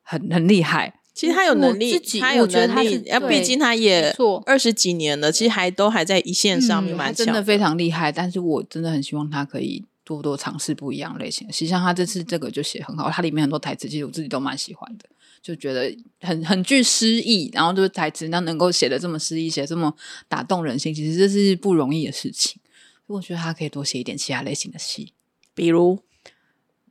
[0.01, 0.91] 很很厉害。
[1.13, 8.09] 其实他有能力，他有能力，啊，毕竟他也二十几年了，其实还都还在一线上面，蛮强的，真的非常厉害。
[8.09, 11.51] 但是我真的很希望他可以多多尝试不一样类型的。
[11.53, 15.05] 实际上，他这次这个就写很好，他里面很多台词，其实我自己都蛮喜欢的，
[15.43, 17.51] 就觉得很很具诗意。
[17.53, 19.93] 然后就是台词，那能够写的这么诗意，写这么
[20.29, 22.61] 打动人心，其实这是不容易的事情。
[23.07, 25.11] 我觉得他可以多写一点其他类型的戏，
[25.53, 25.99] 比如。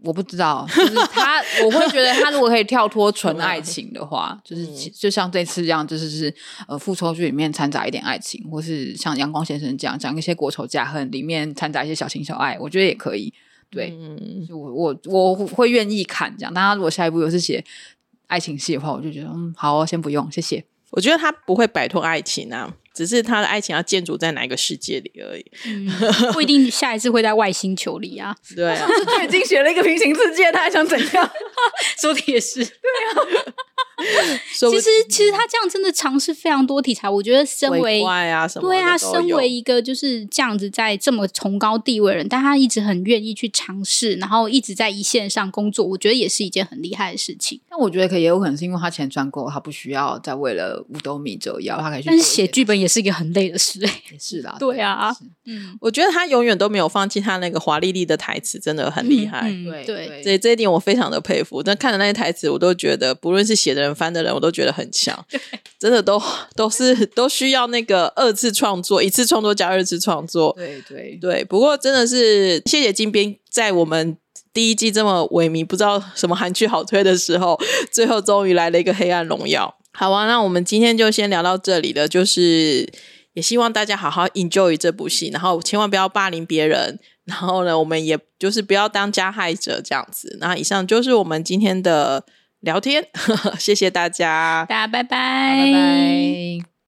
[0.02, 6.34] 我不知道，就是他，我会觉得他如果可以跳脱纯爱情的话，就是就像这次这样，就是是
[6.66, 13.32] 呃复仇剧里面掺杂一点爱情，或是像阳光先生这样讲一些国仇家恨，里面掺杂一些小情小爱，我觉得也可以。
[13.70, 16.52] 对，嗯、我我我会愿意看这样。
[16.52, 17.64] 但他如果下一部又是写
[18.26, 20.64] 爱情戏的话，我就觉得嗯好哦，先不用，谢谢。
[20.90, 22.74] 我觉得他不会摆脱爱情啊。
[22.94, 25.88] 只是他的爱情要建筑在哪一个世界里而已，嗯，
[26.32, 28.34] 不一定下一次会在外星球里啊。
[28.54, 28.86] 对啊，
[29.18, 31.30] 就已经写了一个平行世界，他还想怎样？
[32.00, 33.54] 说的也是，对啊。
[34.50, 37.06] 其实，其实他这样真的尝试非常多题材。
[37.06, 47.60] 我觉得，身为啊什么对啊，身为一个就是这样子在这么崇高地位的人，但他一直很愿意去尝试，然后一直在一线上工作，我觉得也是一件很厉害的事情。
[47.68, 52.08] 但我觉得可也有可能是因为他钱赚够，他不需要再为了五斗米折腰，他可以去。
[52.08, 54.56] 但是写剧本也是一个很累的事，欸，也是啦。
[54.58, 55.14] 对啊，
[55.46, 59.42] 嗯，我觉得他永远都没有放弃他那个华丽丽的台词，真的很厉害。
[59.42, 61.62] 嗯嗯、对对，这这一点我非常的佩服。
[61.62, 63.90] 但看着那些台词，我都觉得不论是写的人。
[64.00, 65.26] 翻的人，我都觉得很强，
[65.78, 66.18] 真的都
[66.54, 70.54] 都是都需要那个二次创作，一次创作加二次创作。
[70.56, 74.16] 对对对，不过真的是谢谢金边，在我们
[74.54, 77.60] 第一季这么萎靡，不知道什么韩剧好推的时候，
[77.90, 79.76] 最后终于来了一个《黑暗荣耀》。
[79.92, 82.90] 好啊，那我们今天就先聊到这里了，就是。
[83.34, 90.36] 也希望大家好好 enjoy 这部戏，然后千万不要霸凌别人，然后呢，我们也就是不要当加害者这样子。
[90.40, 92.24] 那以上就是我们今天的
[92.58, 93.06] 聊天，
[93.56, 96.70] 谢谢大家，大家拜拜，拜拜。